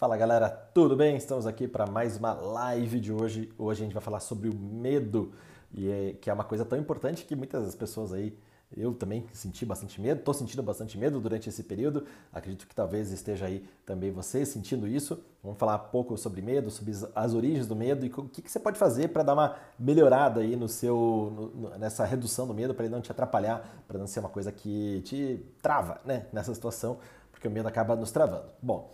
Fala 0.00 0.16
galera, 0.16 0.48
tudo 0.48 0.96
bem? 0.96 1.14
Estamos 1.14 1.46
aqui 1.46 1.68
para 1.68 1.86
mais 1.86 2.16
uma 2.16 2.32
live 2.32 2.98
de 2.98 3.12
hoje. 3.12 3.52
Hoje 3.58 3.82
a 3.82 3.84
gente 3.84 3.92
vai 3.92 4.02
falar 4.02 4.20
sobre 4.20 4.48
o 4.48 4.54
medo, 4.56 5.30
e 5.74 5.90
é, 5.90 6.14
que 6.14 6.30
é 6.30 6.32
uma 6.32 6.42
coisa 6.42 6.64
tão 6.64 6.78
importante 6.78 7.22
que 7.26 7.36
muitas 7.36 7.74
pessoas 7.74 8.10
aí, 8.10 8.34
eu 8.74 8.94
também 8.94 9.26
senti 9.34 9.66
bastante 9.66 10.00
medo, 10.00 10.20
estou 10.20 10.32
sentindo 10.32 10.62
bastante 10.62 10.96
medo 10.96 11.20
durante 11.20 11.50
esse 11.50 11.62
período. 11.62 12.06
Acredito 12.32 12.66
que 12.66 12.74
talvez 12.74 13.12
esteja 13.12 13.44
aí 13.44 13.62
também 13.84 14.10
você 14.10 14.46
sentindo 14.46 14.88
isso. 14.88 15.22
Vamos 15.44 15.58
falar 15.58 15.76
um 15.76 15.90
pouco 15.90 16.16
sobre 16.16 16.40
medo, 16.40 16.70
sobre 16.70 16.94
as 17.14 17.34
origens 17.34 17.66
do 17.66 17.76
medo 17.76 18.06
e 18.06 18.08
o 18.08 18.26
que, 18.26 18.40
que 18.40 18.50
você 18.50 18.58
pode 18.58 18.78
fazer 18.78 19.08
para 19.08 19.22
dar 19.22 19.34
uma 19.34 19.56
melhorada 19.78 20.40
aí 20.40 20.56
no 20.56 20.66
seu, 20.66 21.52
no, 21.54 21.78
nessa 21.78 22.06
redução 22.06 22.46
do 22.46 22.54
medo, 22.54 22.72
para 22.72 22.86
ele 22.86 22.94
não 22.94 23.02
te 23.02 23.12
atrapalhar, 23.12 23.82
para 23.86 23.98
não 23.98 24.06
ser 24.06 24.20
uma 24.20 24.30
coisa 24.30 24.50
que 24.50 25.02
te 25.02 25.44
trava 25.60 26.00
né, 26.06 26.24
nessa 26.32 26.54
situação, 26.54 26.96
porque 27.30 27.46
o 27.46 27.50
medo 27.50 27.68
acaba 27.68 27.94
nos 27.94 28.10
travando. 28.10 28.46
Bom. 28.62 28.90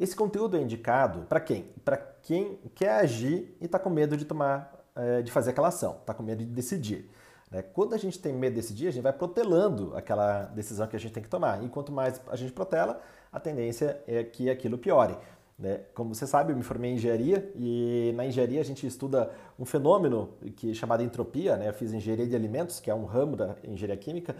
Esse 0.00 0.16
conteúdo 0.16 0.56
é 0.56 0.62
indicado 0.62 1.26
para 1.28 1.38
quem? 1.38 1.66
Para 1.84 1.98
quem 1.98 2.58
quer 2.74 2.92
agir 2.92 3.54
e 3.60 3.66
está 3.66 3.78
com 3.78 3.90
medo 3.90 4.16
de 4.16 4.24
tomar, 4.24 4.72
é, 4.96 5.20
de 5.20 5.30
fazer 5.30 5.50
aquela 5.50 5.68
ação, 5.68 5.98
está 6.00 6.14
com 6.14 6.22
medo 6.22 6.42
de 6.42 6.50
decidir. 6.50 7.10
Né? 7.50 7.60
Quando 7.60 7.94
a 7.94 7.98
gente 7.98 8.18
tem 8.18 8.32
medo 8.32 8.54
de 8.54 8.62
decidir, 8.62 8.88
a 8.88 8.90
gente 8.92 9.02
vai 9.02 9.12
protelando 9.12 9.94
aquela 9.94 10.44
decisão 10.44 10.86
que 10.86 10.96
a 10.96 10.98
gente 10.98 11.12
tem 11.12 11.22
que 11.22 11.28
tomar. 11.28 11.62
E 11.62 11.68
quanto 11.68 11.92
mais 11.92 12.18
a 12.28 12.36
gente 12.36 12.50
protela, 12.50 12.98
a 13.30 13.38
tendência 13.38 14.00
é 14.06 14.24
que 14.24 14.48
aquilo 14.48 14.78
piore. 14.78 15.18
Né? 15.58 15.82
Como 15.92 16.14
você 16.14 16.26
sabe, 16.26 16.54
eu 16.54 16.56
me 16.56 16.62
formei 16.62 16.92
em 16.92 16.94
engenharia 16.94 17.52
e 17.54 18.14
na 18.16 18.24
engenharia 18.24 18.62
a 18.62 18.64
gente 18.64 18.86
estuda 18.86 19.30
um 19.58 19.66
fenômeno 19.66 20.30
que 20.56 20.70
é 20.70 20.74
chamado 20.74 21.02
entropia. 21.02 21.58
Né? 21.58 21.68
Eu 21.68 21.74
fiz 21.74 21.92
engenharia 21.92 22.26
de 22.26 22.34
alimentos, 22.34 22.80
que 22.80 22.90
é 22.90 22.94
um 22.94 23.04
ramo 23.04 23.36
da 23.36 23.54
engenharia 23.64 23.98
química, 23.98 24.34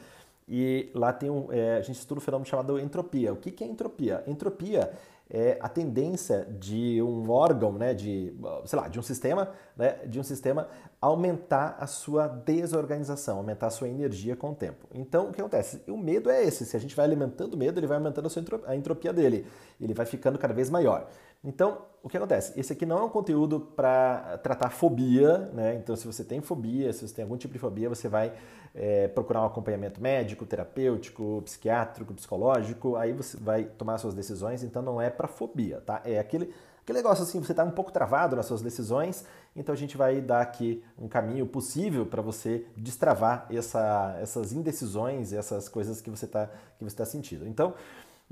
e 0.49 0.91
lá 0.95 1.13
tem 1.13 1.29
um, 1.29 1.53
é, 1.53 1.77
a 1.77 1.83
gente 1.83 1.99
estuda 1.99 2.19
um 2.19 2.23
fenômeno 2.23 2.49
chamado 2.49 2.79
entropia. 2.79 3.31
O 3.31 3.37
que, 3.37 3.51
que 3.51 3.63
é 3.63 3.67
entropia? 3.67 4.25
Entropia 4.27 4.91
é 5.31 5.59
a 5.61 5.69
tendência 5.69 6.47
de 6.59 7.01
um 7.01 7.31
órgão, 7.31 7.73
né, 7.73 7.95
de, 7.95 8.35
sei 8.65 8.79
lá, 8.79 8.89
de 8.89 8.99
um 8.99 9.03
sistema, 9.03 9.51
né, 9.77 9.99
de 10.07 10.19
um 10.19 10.25
sistema 10.25 10.69
aumentar 11.01 11.77
a 11.81 11.87
sua 11.87 12.29
desorganização, 12.29 13.39
aumentar 13.39 13.69
a 13.69 13.71
sua 13.71 13.89
energia 13.89 14.37
com 14.37 14.51
o 14.51 14.55
tempo. 14.55 14.87
Então, 14.93 15.29
o 15.29 15.33
que 15.33 15.41
acontece? 15.41 15.83
O 15.89 15.97
medo 15.97 16.29
é 16.29 16.45
esse. 16.45 16.67
Se 16.67 16.77
a 16.77 16.81
gente 16.81 16.95
vai 16.95 17.07
alimentando 17.07 17.55
o 17.55 17.57
medo, 17.57 17.81
ele 17.81 17.87
vai 17.87 17.97
aumentando 17.97 18.27
a, 18.27 18.29
sua 18.29 18.43
a 18.67 18.77
entropia 18.77 19.13
dele. 19.13 19.47
Ele 19.81 19.95
vai 19.95 20.05
ficando 20.05 20.39
cada 20.39 20.53
vez 20.53 20.69
maior. 20.69 21.09
Então, 21.43 21.87
o 22.03 22.09
que 22.09 22.19
acontece? 22.19 22.59
Esse 22.59 22.75
aqui 22.75 22.85
não 22.85 22.99
é 22.99 23.03
um 23.03 23.09
conteúdo 23.09 23.61
para 23.61 24.39
tratar 24.43 24.69
fobia, 24.69 25.39
né? 25.55 25.75
Então, 25.75 25.97
se 25.97 26.07
você 26.07 26.23
tem 26.23 26.43
fobia, 26.43 26.93
se 26.93 27.09
você 27.09 27.15
tem 27.15 27.23
algum 27.23 27.39
tipo 27.39 27.55
de 27.55 27.59
fobia, 27.59 27.89
você 27.89 28.07
vai 28.07 28.35
é, 28.75 29.09
procurar 29.09 29.41
um 29.41 29.47
acompanhamento 29.47 30.03
médico, 30.03 30.45
terapêutico, 30.45 31.41
psiquiátrico, 31.47 32.13
psicológico, 32.13 32.95
aí 32.97 33.15
você 33.15 33.39
vai 33.39 33.65
tomar 33.65 33.97
suas 33.97 34.13
decisões. 34.13 34.63
Então, 34.63 34.83
não 34.83 35.01
é 35.01 35.09
para 35.09 35.27
fobia, 35.27 35.81
tá? 35.81 36.03
É 36.05 36.19
aquele, 36.19 36.53
aquele 36.91 36.99
negócio 36.99 37.23
assim, 37.23 37.39
você 37.39 37.53
está 37.53 37.63
um 37.63 37.71
pouco 37.71 37.93
travado 37.93 38.35
nas 38.35 38.47
suas 38.47 38.61
decisões, 38.63 39.25
então 39.55 39.73
a 39.73 39.79
gente 39.79 39.97
vai 39.97 40.21
dar 40.21 40.41
aqui 40.41 40.83
um 40.99 41.07
caminho 41.07 41.47
possível 41.47 42.05
para 42.05 42.21
você 42.21 42.67
destravar 42.77 43.47
essa, 43.49 44.17
essas 44.21 44.53
indecisões, 44.53 45.33
essas 45.33 45.69
coisas 45.69 46.01
que 46.01 46.11
você 46.11 46.25
está 46.25 46.51
tá 46.97 47.05
sentindo. 47.05 47.47
Então, 47.47 47.75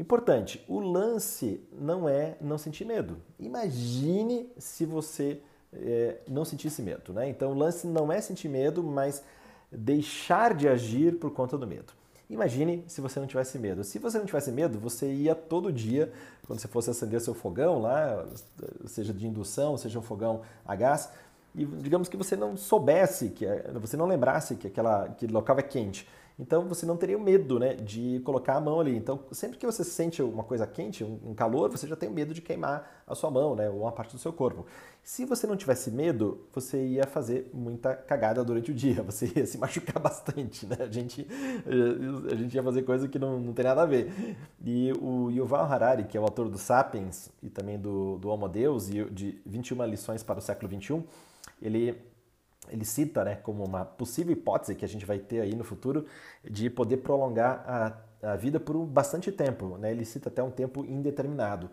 Importante, 0.01 0.65
o 0.69 0.79
lance 0.79 1.61
não 1.73 2.09
é 2.09 2.37
não 2.41 2.57
sentir 2.57 2.85
medo. 2.85 3.17
Imagine 3.37 4.49
se 4.57 4.87
você 4.87 5.43
é, 5.73 6.19
não 6.29 6.45
sentisse 6.45 6.81
medo, 6.83 7.13
né? 7.13 7.29
Então 7.29 7.51
o 7.51 7.55
lance 7.55 7.85
não 7.85 8.13
é 8.13 8.21
sentir 8.21 8.49
medo, 8.49 8.81
mas 8.81 9.25
deixar 9.73 10.55
de 10.55 10.69
agir 10.69 11.19
por 11.19 11.33
conta 11.33 11.59
do 11.59 11.67
medo. 11.67 11.93
Imagine 12.31 12.85
se 12.87 13.01
você 13.01 13.19
não 13.19 13.27
tivesse 13.27 13.59
medo. 13.59 13.83
Se 13.83 13.99
você 13.99 14.19
não 14.19 14.27
tivesse 14.27 14.53
medo, 14.53 14.79
você 14.79 15.11
ia 15.11 15.35
todo 15.35 15.73
dia, 15.73 16.13
quando 16.47 16.59
você 16.59 16.69
fosse 16.69 16.91
acender 16.91 17.21
seu 17.21 17.35
fogão 17.35 17.81
lá, 17.81 18.27
seja 18.87 19.15
de 19.15 19.27
indução, 19.27 19.79
seja 19.79 19.99
um 19.99 20.03
fogão 20.03 20.43
a 20.67 20.77
gás, 20.77 21.11
e 21.55 21.65
digamos 21.65 22.09
que 22.09 22.17
você 22.17 22.37
não 22.37 22.57
soubesse, 22.57 23.31
que 23.31 23.47
você 23.81 23.97
não 23.97 24.07
lembrasse 24.07 24.57
que 24.57 24.67
aquela, 24.67 25.05
aquele 25.05 25.33
local 25.33 25.59
é 25.59 25.63
quente. 25.63 26.07
Então 26.39 26.69
você 26.69 26.87
não 26.87 26.97
teria 26.97 27.19
medo 27.19 27.59
né, 27.59 27.75
de 27.75 28.21
colocar 28.25 28.55
a 28.55 28.61
mão 28.61 28.79
ali. 28.79 28.97
Então, 28.97 29.21
sempre 29.33 29.59
que 29.59 29.67
você 29.67 29.83
sente 29.83 30.23
uma 30.23 30.45
coisa 30.45 30.67
quente, 30.67 31.03
um 31.03 31.35
calor, 31.35 31.69
você 31.69 31.87
já 31.87 31.97
tem 31.97 32.09
medo 32.09 32.33
de 32.33 32.41
queimar 32.41 33.03
a 33.07 33.15
sua 33.15 33.31
mão, 33.31 33.57
né, 33.57 33.69
ou 33.69 33.81
uma 33.81 33.91
parte 33.91 34.13
do 34.13 34.19
seu 34.19 34.33
corpo. 34.33 34.65
Se 35.03 35.25
você 35.25 35.47
não 35.47 35.57
tivesse 35.57 35.91
medo, 35.91 36.47
você 36.53 36.85
ia 36.87 37.05
fazer 37.05 37.51
muita 37.53 37.95
cagada 37.97 38.45
durante 38.45 38.71
o 38.71 38.75
dia, 38.75 39.03
você 39.05 39.33
ia 39.35 39.47
se 39.47 39.59
machucar 39.59 40.01
bastante. 40.01 40.65
Né? 40.65 40.77
A, 40.81 40.87
gente, 40.87 41.27
a 42.31 42.35
gente 42.37 42.55
ia 42.55 42.63
fazer 42.63 42.83
coisa 42.83 43.09
que 43.09 43.19
não, 43.19 43.41
não 43.41 43.53
tem 43.53 43.65
nada 43.65 43.83
a 43.83 43.87
ver. 43.87 44.37
E 44.65 44.93
o 45.01 45.31
Yuval 45.31 45.65
Harari, 45.65 46.05
que 46.05 46.17
é 46.17 46.21
o 46.21 46.25
autor 46.25 46.49
do 46.49 46.59
Sapiens 46.59 47.31
e 47.43 47.51
também 47.51 47.79
do, 47.79 48.17
do 48.19 48.29
Homo 48.29 48.49
Deus, 48.49 48.89
e 48.89 49.05
de 49.07 49.41
21 49.45 49.85
lições 49.87 50.23
para 50.23 50.39
o 50.39 50.43
século 50.43 50.71
XXI, 50.71 51.03
ele 51.61 51.99
ele 52.71 52.85
cita 52.85 53.25
né, 53.25 53.37
como 53.37 53.65
uma 53.65 53.85
possível 53.85 54.33
hipótese 54.33 54.75
que 54.75 54.85
a 54.85 54.89
gente 54.89 55.07
vai 55.07 55.19
ter 55.19 55.41
aí 55.41 55.55
no 55.55 55.65
futuro 55.65 56.07
de 56.45 56.69
poder 56.69 56.99
prolongar 56.99 57.65
a, 58.23 58.33
a 58.33 58.37
vida 58.37 58.59
por 58.61 58.77
bastante 58.85 59.33
tempo. 59.33 59.77
Né? 59.79 59.91
Ele 59.91 60.05
cita 60.05 60.29
até 60.29 60.43
um 60.43 60.51
tempo 60.51 60.85
indeterminado. 60.85 61.71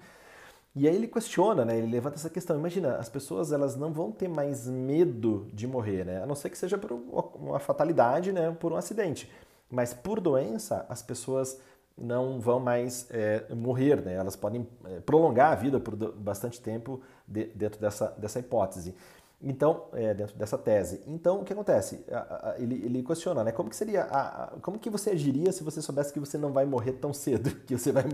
E 0.76 0.88
aí 0.88 0.96
ele 0.96 1.08
questiona, 1.08 1.64
né? 1.64 1.78
ele 1.78 1.88
levanta 1.88 2.18
essa 2.18 2.30
questão. 2.30 2.58
Imagina, 2.58 2.98
as 2.98 3.08
pessoas 3.08 3.52
elas 3.52 3.76
não 3.76 3.94
vão 3.94 4.12
ter 4.12 4.28
mais 4.28 4.68
medo 4.68 5.48
de 5.54 5.66
morrer, 5.66 6.06
né? 6.06 6.22
a 6.22 6.26
não 6.26 6.36
ser 6.36 6.50
que 6.50 6.58
seja 6.58 6.78
por 6.78 6.92
uma 6.92 7.60
fatalidade, 7.60 8.32
né? 8.32 8.52
por 8.60 8.74
um 8.74 8.76
acidente. 8.76 9.32
Mas 9.70 9.94
por 9.94 10.20
doença, 10.20 10.86
as 10.90 11.02
pessoas 11.02 11.60
não 11.98 12.42
vão 12.42 12.60
mais 12.60 13.08
é, 13.10 13.46
morrer, 13.56 14.02
né? 14.02 14.16
elas 14.16 14.36
podem 14.36 14.68
é, 14.84 15.00
prolongar 15.00 15.54
a 15.54 15.56
vida 15.56 15.80
por 15.80 15.96
bastante 15.96 16.60
tempo 16.60 17.02
de, 17.26 17.46
dentro 17.46 17.80
dessa, 17.80 18.10
dessa 18.18 18.40
hipótese. 18.40 18.94
Então, 19.42 19.86
é, 19.94 20.14
dentro 20.14 20.36
dessa 20.38 20.58
tese. 20.58 21.02
Então, 21.06 21.42
o 21.42 21.44
que 21.44 21.54
acontece? 21.54 22.04
Ele, 22.58 22.76
ele 22.86 23.04
questiona, 23.04 23.44
né? 23.44 23.52
Como 23.52 23.70
que 23.70 23.76
seria, 23.76 24.04
a, 24.04 24.54
como 24.62 24.80
que 24.80 24.90
você 24.90 25.12
agiria 25.12 25.52
se 25.52 25.64
você 25.64 25.82
soubesse 25.82 26.12
que 26.12 26.20
você 26.20 26.38
não 26.38 26.52
vai 26.52 26.66
morrer 26.66 26.94
tão 26.94 27.14
cedo, 27.14 27.52
que 27.68 27.78
você 27.78 27.92
vai 27.92 28.06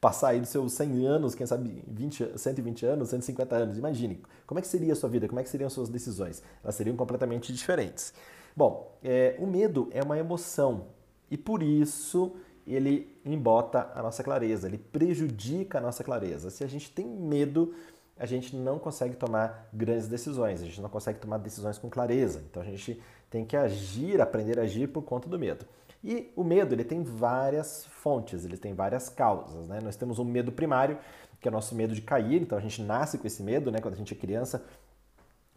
passar 0.00 0.28
aí 0.28 0.40
dos 0.40 0.48
seus 0.48 0.72
100 0.72 1.06
anos, 1.06 1.34
quem 1.34 1.46
sabe 1.46 1.84
20, 1.86 2.38
120 2.38 2.86
anos, 2.86 3.10
150 3.10 3.56
anos? 3.56 3.78
Imagine, 3.78 4.22
como 4.46 4.58
é 4.58 4.62
que 4.62 4.68
seria 4.68 4.92
a 4.92 4.96
sua 4.96 5.08
vida? 5.08 5.28
Como 5.28 5.40
é 5.40 5.42
que 5.42 5.50
seriam 5.50 5.66
as 5.66 5.72
suas 5.72 5.88
decisões? 5.88 6.42
Elas 6.62 6.74
seriam 6.74 6.96
completamente 6.96 7.52
diferentes. 7.52 8.14
Bom, 8.56 8.96
é, 9.02 9.36
o 9.38 9.46
medo 9.46 9.88
é 9.92 10.02
uma 10.02 10.18
emoção 10.18 10.86
e 11.30 11.36
por 11.36 11.62
isso 11.62 12.36
ele 12.66 13.18
embota 13.24 13.90
a 13.94 14.02
nossa 14.02 14.22
clareza, 14.22 14.66
ele 14.66 14.78
prejudica 14.78 15.78
a 15.78 15.80
nossa 15.80 16.04
clareza. 16.04 16.50
Se 16.50 16.62
a 16.62 16.66
gente 16.66 16.90
tem 16.90 17.06
medo, 17.06 17.74
a 18.20 18.26
gente 18.26 18.54
não 18.54 18.78
consegue 18.78 19.16
tomar 19.16 19.66
grandes 19.72 20.06
decisões, 20.06 20.60
a 20.60 20.66
gente 20.66 20.78
não 20.78 20.90
consegue 20.90 21.18
tomar 21.18 21.38
decisões 21.38 21.78
com 21.78 21.88
clareza. 21.88 22.44
Então 22.50 22.62
a 22.62 22.66
gente 22.66 23.02
tem 23.30 23.46
que 23.46 23.56
agir, 23.56 24.20
aprender 24.20 24.58
a 24.58 24.62
agir 24.62 24.88
por 24.88 25.00
conta 25.02 25.26
do 25.26 25.38
medo. 25.38 25.64
E 26.04 26.30
o 26.36 26.44
medo 26.44 26.74
ele 26.74 26.84
tem 26.84 27.02
várias 27.02 27.86
fontes, 27.86 28.44
ele 28.44 28.58
tem 28.58 28.74
várias 28.74 29.08
causas. 29.08 29.68
Né? 29.68 29.80
Nós 29.82 29.96
temos 29.96 30.18
um 30.18 30.24
medo 30.24 30.52
primário, 30.52 30.98
que 31.40 31.48
é 31.48 31.50
o 31.50 31.52
nosso 31.52 31.74
medo 31.74 31.94
de 31.94 32.02
cair, 32.02 32.42
então 32.42 32.58
a 32.58 32.60
gente 32.60 32.82
nasce 32.82 33.16
com 33.16 33.26
esse 33.26 33.42
medo, 33.42 33.72
né? 33.72 33.80
quando 33.80 33.94
a 33.94 33.96
gente 33.96 34.12
é 34.12 34.16
criança, 34.16 34.62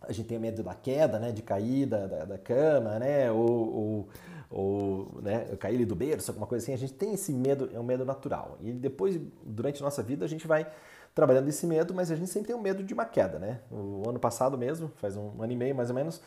a 0.02 0.14
gente 0.14 0.30
tem 0.30 0.40
medo 0.40 0.64
da 0.64 0.74
queda, 0.74 1.20
né? 1.20 1.34
de 1.34 1.42
cair 1.42 1.86
da, 1.86 2.08
da, 2.08 2.24
da 2.24 2.38
cama, 2.38 2.98
né? 2.98 3.30
ou, 3.30 3.76
ou, 3.76 4.10
ou 4.50 5.22
né? 5.22 5.54
cair 5.60 5.86
do 5.86 5.96
berço, 5.98 6.32
alguma 6.32 6.48
coisa 6.48 6.64
assim. 6.64 6.74
A 6.74 6.78
gente 6.78 6.94
tem 6.94 7.14
esse 7.14 7.34
medo, 7.34 7.70
é 7.74 7.80
um 7.80 7.84
medo 7.84 8.06
natural. 8.06 8.58
E 8.62 8.72
depois, 8.72 9.20
durante 9.44 9.82
a 9.82 9.84
nossa 9.84 10.02
vida, 10.02 10.24
a 10.24 10.30
gente 10.30 10.48
vai 10.48 10.66
trabalhando 11.14 11.48
esse 11.48 11.68
medo, 11.68 11.94
mas 11.94 12.12
a 12.12 12.16
gente 12.16 12.30
sempre 12.30 12.48
tem 12.48 12.56
o 12.56 12.60
um 12.60 12.62
medo 12.62 12.84
de 12.84 12.94
uma 12.94 13.06
queda, 13.06 13.38
né? 13.40 13.60
O 13.72 14.10
ano 14.10 14.20
passado 14.20 14.58
mesmo, 14.58 14.92
faz 14.96 15.16
um 15.16 15.42
ano 15.42 15.52
e 15.52 15.56
meio 15.56 15.76
mais 15.76 15.90
ou 15.90 15.96
menos, 15.96 16.22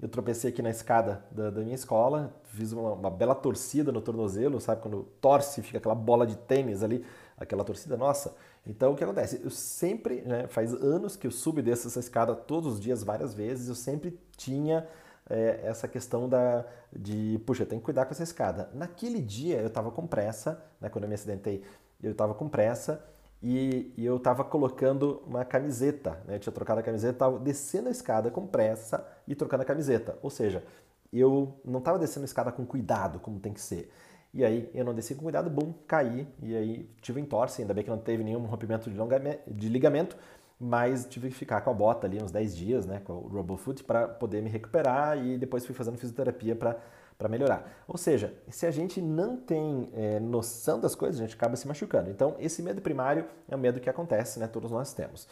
eu 0.00 0.08
tropecei 0.08 0.50
aqui 0.50 0.62
na 0.62 0.70
escada 0.70 1.22
da, 1.30 1.50
da 1.50 1.60
minha 1.60 1.74
escola, 1.74 2.34
fiz 2.44 2.72
uma, 2.72 2.92
uma, 2.92 3.10
bela 3.10 3.34
torcida 3.34 3.92
no 3.92 4.00
tornozelo, 4.00 4.58
sabe? 4.60 4.80
Quando 4.80 5.02
torce, 5.20 5.60
fica 5.60 5.76
aquela 5.76 5.94
bola 5.94 6.26
de 6.26 6.36
tênis 6.36 6.82
ali, 6.82 7.04
aquela 7.36 7.62
torcida, 7.62 7.98
nossa. 7.98 8.34
Então, 8.66 8.92
o 8.92 8.96
que 8.96 9.04
acontece? 9.04 9.40
Eu 9.44 9.50
sempre, 9.50 10.22
né, 10.22 10.46
faz 10.48 10.72
anos 10.72 11.16
que 11.16 11.26
eu 11.26 11.30
subo 11.30 11.60
e 11.60 11.62
desço 11.62 11.88
essa 11.88 12.00
escada 12.00 12.34
todos 12.34 12.74
os 12.74 12.80
dias, 12.80 13.02
várias 13.02 13.34
vezes, 13.34 13.68
eu 13.68 13.74
sempre 13.74 14.18
tinha 14.36 14.86
é, 15.28 15.60
essa 15.64 15.86
questão 15.86 16.28
da, 16.28 16.64
de, 16.90 17.38
puxa, 17.44 17.66
tem 17.66 17.78
que 17.78 17.84
cuidar 17.84 18.06
com 18.06 18.12
essa 18.12 18.22
escada. 18.22 18.70
Naquele 18.72 19.20
dia 19.20 19.60
eu 19.60 19.66
estava 19.66 19.90
com 19.90 20.06
pressa, 20.06 20.64
né, 20.80 20.88
quando 20.88 21.04
eu 21.04 21.08
me 21.08 21.14
acidentei, 21.14 21.62
eu 22.02 22.12
estava 22.12 22.32
com 22.32 22.48
pressa, 22.48 23.04
e, 23.42 23.92
e 23.96 24.04
eu 24.04 24.16
estava 24.16 24.44
colocando 24.44 25.22
uma 25.26 25.44
camiseta, 25.44 26.20
né? 26.26 26.36
Eu 26.36 26.40
tinha 26.40 26.52
trocado 26.52 26.80
a 26.80 26.82
camiseta, 26.82 27.12
estava 27.12 27.38
descendo 27.38 27.88
a 27.88 27.90
escada 27.90 28.30
com 28.30 28.46
pressa 28.46 29.06
e 29.26 29.34
trocando 29.34 29.62
a 29.62 29.66
camiseta. 29.66 30.18
Ou 30.22 30.28
seja, 30.28 30.62
eu 31.12 31.58
não 31.64 31.78
estava 31.78 31.98
descendo 31.98 32.24
a 32.24 32.26
escada 32.26 32.52
com 32.52 32.66
cuidado, 32.66 33.18
como 33.18 33.40
tem 33.40 33.52
que 33.52 33.60
ser. 33.60 33.90
E 34.32 34.44
aí 34.44 34.70
eu 34.74 34.84
não 34.84 34.94
desci 34.94 35.14
com 35.14 35.22
cuidado, 35.22 35.50
bum, 35.50 35.72
caí, 35.86 36.28
e 36.42 36.54
aí 36.54 36.88
tive 37.00 37.20
entorse, 37.20 37.62
ainda 37.62 37.74
bem 37.74 37.82
que 37.82 37.90
não 37.90 37.98
teve 37.98 38.22
nenhum 38.22 38.44
rompimento 38.44 38.88
de, 38.88 38.96
de 39.48 39.68
ligamento, 39.68 40.16
mas 40.58 41.04
tive 41.06 41.28
que 41.28 41.34
ficar 41.34 41.62
com 41.62 41.70
a 41.70 41.74
bota 41.74 42.06
ali 42.06 42.22
uns 42.22 42.30
10 42.30 42.56
dias, 42.56 42.86
né, 42.86 43.00
com 43.04 43.14
o 43.14 43.26
RoboFoot, 43.26 43.82
para 43.82 44.06
poder 44.06 44.40
me 44.40 44.48
recuperar 44.48 45.18
e 45.18 45.36
depois 45.36 45.66
fui 45.66 45.74
fazendo 45.74 45.98
fisioterapia 45.98 46.54
para 46.54 46.78
para 47.20 47.28
melhorar. 47.28 47.84
Ou 47.86 47.98
seja, 47.98 48.32
se 48.48 48.64
a 48.64 48.70
gente 48.70 48.98
não 48.98 49.36
tem 49.36 49.90
é, 49.92 50.18
noção 50.18 50.80
das 50.80 50.94
coisas, 50.94 51.20
a 51.20 51.24
gente 51.24 51.34
acaba 51.36 51.54
se 51.54 51.68
machucando. 51.68 52.08
Então, 52.08 52.34
esse 52.38 52.62
medo 52.62 52.80
primário 52.80 53.26
é 53.46 53.54
um 53.54 53.58
medo 53.58 53.78
que 53.78 53.90
acontece, 53.90 54.40
né? 54.40 54.46
Todos 54.46 54.70
nós 54.70 54.94
temos. 54.94 55.28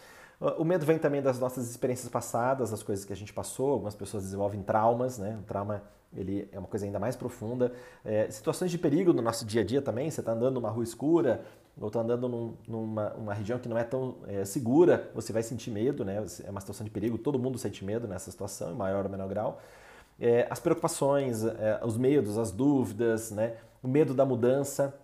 O 0.58 0.64
medo 0.64 0.84
vem 0.84 0.98
também 0.98 1.22
das 1.22 1.40
nossas 1.40 1.68
experiências 1.70 2.10
passadas, 2.10 2.70
das 2.70 2.82
coisas 2.82 3.06
que 3.06 3.12
a 3.12 3.16
gente 3.16 3.32
passou. 3.32 3.70
Algumas 3.70 3.94
pessoas 3.94 4.22
desenvolvem 4.22 4.62
traumas, 4.62 5.16
né? 5.16 5.38
O 5.40 5.42
trauma 5.44 5.82
ele 6.14 6.46
é 6.52 6.58
uma 6.58 6.68
coisa 6.68 6.84
ainda 6.84 6.98
mais 6.98 7.16
profunda. 7.16 7.72
É, 8.04 8.30
situações 8.30 8.70
de 8.70 8.76
perigo 8.76 9.14
no 9.14 9.22
nosso 9.22 9.46
dia 9.46 9.62
a 9.62 9.64
dia 9.64 9.80
também. 9.80 10.10
Você 10.10 10.20
está 10.20 10.32
andando 10.32 10.54
numa 10.54 10.68
rua 10.68 10.84
escura 10.84 11.42
ou 11.80 11.88
está 11.88 12.00
andando 12.00 12.28
num, 12.28 12.54
numa 12.68 13.14
uma 13.14 13.32
região 13.32 13.58
que 13.58 13.68
não 13.68 13.78
é 13.78 13.84
tão 13.84 14.16
é, 14.26 14.44
segura, 14.44 15.10
você 15.14 15.32
vai 15.32 15.42
sentir 15.42 15.70
medo, 15.70 16.04
né? 16.04 16.22
É 16.44 16.50
uma 16.50 16.60
situação 16.60 16.84
de 16.84 16.90
perigo. 16.90 17.16
Todo 17.16 17.38
mundo 17.38 17.56
sente 17.56 17.82
medo 17.82 18.06
nessa 18.06 18.30
situação, 18.30 18.72
em 18.72 18.76
maior 18.76 19.06
ou 19.06 19.10
menor 19.10 19.28
grau. 19.28 19.58
É, 20.20 20.46
as 20.50 20.58
preocupações, 20.58 21.44
é, 21.44 21.80
os 21.84 21.96
medos, 21.96 22.38
as 22.38 22.50
dúvidas, 22.50 23.30
né? 23.30 23.56
O 23.82 23.88
medo 23.88 24.14
da 24.14 24.24
mudança. 24.24 24.94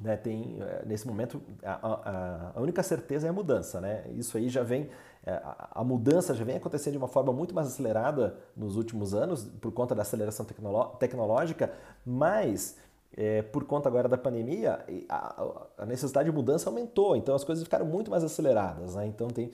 Né, 0.00 0.16
tem, 0.16 0.58
é, 0.60 0.82
nesse 0.84 1.06
momento, 1.06 1.40
a, 1.62 1.74
a, 1.74 2.52
a, 2.56 2.60
única 2.60 2.82
certeza 2.82 3.26
é 3.26 3.30
a 3.30 3.32
mudança. 3.32 3.80
Né? 3.80 4.04
Isso 4.16 4.36
aí 4.36 4.48
já 4.48 4.62
vem, 4.62 4.90
é, 5.24 5.30
a, 5.32 5.68
a, 5.76 5.84
mudança 5.84 6.34
já 6.34 6.44
vem 6.44 6.56
acontecendo 6.56 6.92
de 6.92 6.98
uma 6.98 7.06
forma 7.06 7.32
muito 7.32 7.54
mais 7.54 7.68
acelerada 7.68 8.36
nos 8.56 8.74
últimos 8.74 9.14
anos, 9.14 9.44
por 9.44 9.70
conta 9.70 9.94
da 9.94 10.02
aceleração 10.02 10.44
tecnológica, 10.98 11.72
mas 12.04 12.76
é, 13.16 13.42
por 13.42 13.64
conta 13.64 13.88
agora 13.88 14.08
da 14.08 14.16
pandemia, 14.18 14.84
a, 15.08 15.86
necessidade 15.86 16.28
de 16.28 16.34
mudança 16.34 16.68
aumentou, 16.68 17.14
então 17.14 17.34
as 17.34 17.44
coisas 17.44 17.62
ficaram 17.62 17.86
muito 17.86 18.10
mais 18.10 18.24
aceleradas. 18.24 18.94
Né? 18.96 19.06
Então 19.06 19.28
tem 19.28 19.52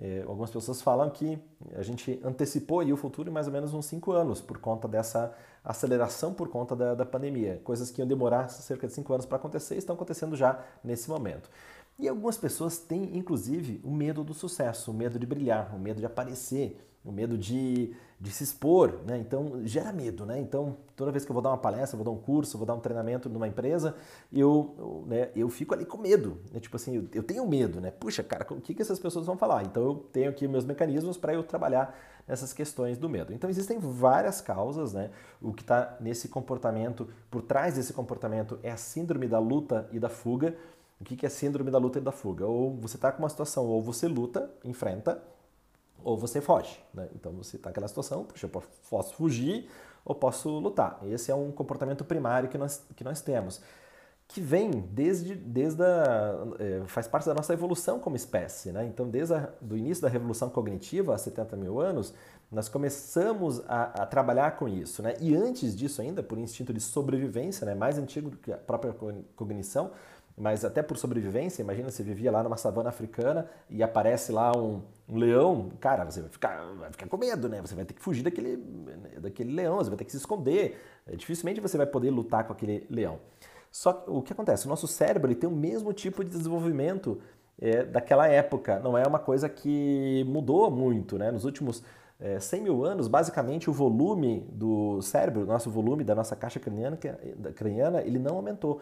é, 0.00 0.24
algumas 0.26 0.50
pessoas 0.50 0.80
falam 0.80 1.10
que 1.10 1.38
a 1.74 1.82
gente 1.82 2.18
antecipou 2.24 2.82
o 2.82 2.96
futuro 2.96 3.28
em 3.28 3.32
mais 3.32 3.46
ou 3.46 3.52
menos 3.52 3.74
uns 3.74 3.84
5 3.84 4.12
anos 4.12 4.40
por 4.40 4.58
conta 4.58 4.88
dessa 4.88 5.34
aceleração 5.62 6.32
por 6.32 6.48
conta 6.48 6.74
da, 6.74 6.94
da 6.94 7.04
pandemia. 7.04 7.60
Coisas 7.62 7.90
que 7.90 8.00
iam 8.00 8.08
demorar 8.08 8.48
cerca 8.48 8.86
de 8.86 8.94
5 8.94 9.12
anos 9.12 9.26
para 9.26 9.36
acontecer 9.36 9.76
estão 9.76 9.94
acontecendo 9.94 10.34
já 10.34 10.58
nesse 10.82 11.10
momento. 11.10 11.50
E 11.98 12.08
algumas 12.08 12.38
pessoas 12.38 12.78
têm, 12.78 13.14
inclusive, 13.14 13.78
o 13.84 13.90
medo 13.90 14.24
do 14.24 14.32
sucesso, 14.32 14.90
o 14.90 14.94
medo 14.94 15.18
de 15.18 15.26
brilhar, 15.26 15.76
o 15.76 15.78
medo 15.78 16.00
de 16.00 16.06
aparecer, 16.06 16.80
o 17.04 17.10
medo 17.10 17.38
de, 17.38 17.94
de 18.20 18.30
se 18.30 18.44
expor, 18.44 19.00
né? 19.06 19.18
Então 19.18 19.62
gera 19.64 19.92
medo, 19.92 20.26
né? 20.26 20.38
Então 20.38 20.76
toda 20.94 21.10
vez 21.10 21.24
que 21.24 21.30
eu 21.30 21.34
vou 21.34 21.42
dar 21.42 21.50
uma 21.50 21.58
palestra, 21.58 21.96
vou 21.96 22.04
dar 22.04 22.10
um 22.10 22.20
curso, 22.20 22.58
vou 22.58 22.66
dar 22.66 22.74
um 22.74 22.80
treinamento 22.80 23.28
numa 23.28 23.48
empresa, 23.48 23.96
eu, 24.30 24.74
eu 24.78 25.04
né, 25.06 25.30
eu 25.34 25.48
fico 25.48 25.72
ali 25.72 25.86
com 25.86 25.96
medo, 25.96 26.38
né? 26.52 26.60
Tipo 26.60 26.76
assim, 26.76 26.96
eu, 26.96 27.08
eu, 27.14 27.22
tenho 27.22 27.46
medo, 27.46 27.80
né? 27.80 27.90
Puxa, 27.90 28.22
cara, 28.22 28.46
o 28.50 28.60
que, 28.60 28.74
que 28.74 28.82
essas 28.82 28.98
pessoas 28.98 29.24
vão 29.24 29.36
falar? 29.36 29.64
Então 29.64 29.82
eu 29.82 29.94
tenho 30.12 30.28
aqui 30.28 30.46
meus 30.46 30.64
mecanismos 30.64 31.16
para 31.16 31.32
eu 31.32 31.42
trabalhar 31.42 31.96
nessas 32.28 32.52
questões 32.52 32.98
do 32.98 33.08
medo. 33.08 33.32
Então 33.32 33.48
existem 33.48 33.78
várias 33.78 34.40
causas, 34.42 34.92
né? 34.92 35.10
O 35.40 35.52
que 35.52 35.62
está 35.62 35.96
nesse 36.00 36.28
comportamento, 36.28 37.08
por 37.30 37.42
trás 37.42 37.74
desse 37.74 37.94
comportamento 37.94 38.58
é 38.62 38.70
a 38.70 38.76
síndrome 38.76 39.26
da 39.26 39.38
luta 39.38 39.88
e 39.90 39.98
da 39.98 40.10
fuga. 40.10 40.54
O 41.00 41.04
que, 41.04 41.16
que 41.16 41.24
é 41.24 41.30
síndrome 41.30 41.70
da 41.70 41.78
luta 41.78 41.98
e 41.98 42.02
da 42.02 42.12
fuga? 42.12 42.46
Ou 42.46 42.76
você 42.76 42.96
está 42.96 43.10
com 43.10 43.22
uma 43.22 43.28
situação, 43.30 43.64
ou 43.66 43.82
você 43.82 44.06
luta, 44.06 44.50
enfrenta, 44.62 45.22
ou 46.04 46.16
você 46.16 46.40
foge. 46.40 46.82
Né? 46.92 47.08
Então 47.14 47.32
você 47.32 47.56
está 47.56 47.70
naquela 47.70 47.88
situação, 47.88 48.24
puxa, 48.24 48.46
eu 48.46 48.62
posso 48.88 49.14
fugir 49.14 49.68
ou 50.04 50.14
posso 50.14 50.48
lutar. 50.58 51.00
Esse 51.06 51.30
é 51.30 51.34
um 51.34 51.50
comportamento 51.50 52.04
primário 52.04 52.48
que 52.48 52.58
nós, 52.58 52.84
que 52.96 53.04
nós 53.04 53.20
temos, 53.20 53.60
que 54.26 54.40
vem 54.40 54.70
desde, 54.70 55.34
desde 55.34 55.82
a, 55.82 56.36
é, 56.58 56.82
faz 56.86 57.08
parte 57.08 57.26
da 57.26 57.34
nossa 57.34 57.52
evolução 57.52 57.98
como 57.98 58.14
espécie. 58.14 58.70
Né? 58.70 58.86
Então, 58.86 59.08
desde 59.08 59.34
o 59.34 59.76
início 59.76 60.02
da 60.02 60.08
revolução 60.08 60.48
cognitiva, 60.48 61.14
há 61.14 61.18
70 61.18 61.56
mil 61.56 61.80
anos, 61.80 62.14
nós 62.50 62.68
começamos 62.68 63.60
a, 63.68 64.02
a, 64.02 64.06
trabalhar 64.06 64.56
com 64.56 64.68
isso. 64.68 65.02
Né? 65.02 65.16
E 65.20 65.34
antes 65.34 65.76
disso 65.76 66.00
ainda, 66.00 66.22
por 66.22 66.38
instinto 66.38 66.72
de 66.72 66.80
sobrevivência, 66.80 67.64
né? 67.64 67.74
mais 67.74 67.98
antigo 67.98 68.30
do 68.30 68.36
que 68.36 68.52
a 68.52 68.56
própria 68.56 68.94
cognição, 69.34 69.90
mas 70.40 70.64
até 70.64 70.82
por 70.82 70.96
sobrevivência, 70.96 71.60
imagina 71.60 71.90
você 71.90 72.02
vivia 72.02 72.32
lá 72.32 72.42
numa 72.42 72.56
savana 72.56 72.88
africana 72.88 73.46
e 73.68 73.82
aparece 73.82 74.32
lá 74.32 74.56
um, 74.56 74.80
um, 75.06 75.18
leão, 75.18 75.70
cara, 75.78 76.10
você 76.10 76.22
vai 76.22 76.30
ficar, 76.30 76.64
vai 76.78 76.90
ficar 76.90 77.06
com 77.08 77.18
medo, 77.18 77.46
né? 77.46 77.60
Você 77.60 77.74
vai 77.74 77.84
ter 77.84 77.92
que 77.92 78.00
fugir 78.00 78.22
daquele, 78.22 78.56
daquele 79.20 79.52
leão, 79.52 79.76
você 79.76 79.90
vai 79.90 79.98
ter 79.98 80.06
que 80.06 80.10
se 80.10 80.16
esconder. 80.16 80.80
É, 81.06 81.14
dificilmente 81.14 81.60
você 81.60 81.76
vai 81.76 81.84
poder 81.84 82.10
lutar 82.10 82.44
com 82.44 82.54
aquele 82.54 82.86
leão. 82.88 83.18
Só 83.70 83.92
que 83.92 84.10
o 84.10 84.22
que 84.22 84.32
acontece? 84.32 84.64
O 84.64 84.70
nosso 84.70 84.88
cérebro 84.88 85.30
ele 85.30 85.38
tem 85.38 85.48
o 85.48 85.52
mesmo 85.52 85.92
tipo 85.92 86.24
de 86.24 86.30
desenvolvimento 86.30 87.20
é, 87.60 87.84
daquela 87.84 88.26
época. 88.26 88.80
Não 88.80 88.96
é 88.96 89.06
uma 89.06 89.18
coisa 89.18 89.46
que 89.46 90.24
mudou 90.26 90.70
muito, 90.70 91.18
né? 91.18 91.30
Nos 91.30 91.44
últimos 91.44 91.84
é, 92.18 92.40
100 92.40 92.62
mil 92.62 92.82
anos, 92.82 93.08
basicamente 93.08 93.68
o 93.68 93.74
volume 93.74 94.40
do 94.50 95.02
cérebro, 95.02 95.44
nosso 95.44 95.70
volume 95.70 96.02
da 96.02 96.14
nossa 96.14 96.34
caixa 96.34 96.58
craniana, 96.58 96.98
craniana 97.54 98.00
ele 98.00 98.18
não 98.18 98.36
aumentou. 98.36 98.80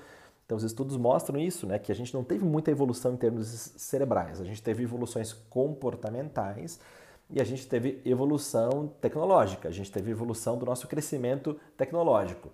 Então, 0.48 0.56
os 0.56 0.64
estudos 0.64 0.96
mostram 0.96 1.38
isso, 1.38 1.66
né, 1.66 1.78
que 1.78 1.92
a 1.92 1.94
gente 1.94 2.14
não 2.14 2.24
teve 2.24 2.42
muita 2.42 2.70
evolução 2.70 3.12
em 3.12 3.18
termos 3.18 3.46
cerebrais, 3.76 4.40
a 4.40 4.44
gente 4.44 4.62
teve 4.62 4.82
evoluções 4.82 5.34
comportamentais 5.50 6.80
e 7.28 7.38
a 7.38 7.44
gente 7.44 7.68
teve 7.68 8.00
evolução 8.02 8.90
tecnológica, 8.98 9.68
a 9.68 9.70
gente 9.70 9.92
teve 9.92 10.10
evolução 10.10 10.56
do 10.56 10.64
nosso 10.64 10.88
crescimento 10.88 11.60
tecnológico. 11.76 12.48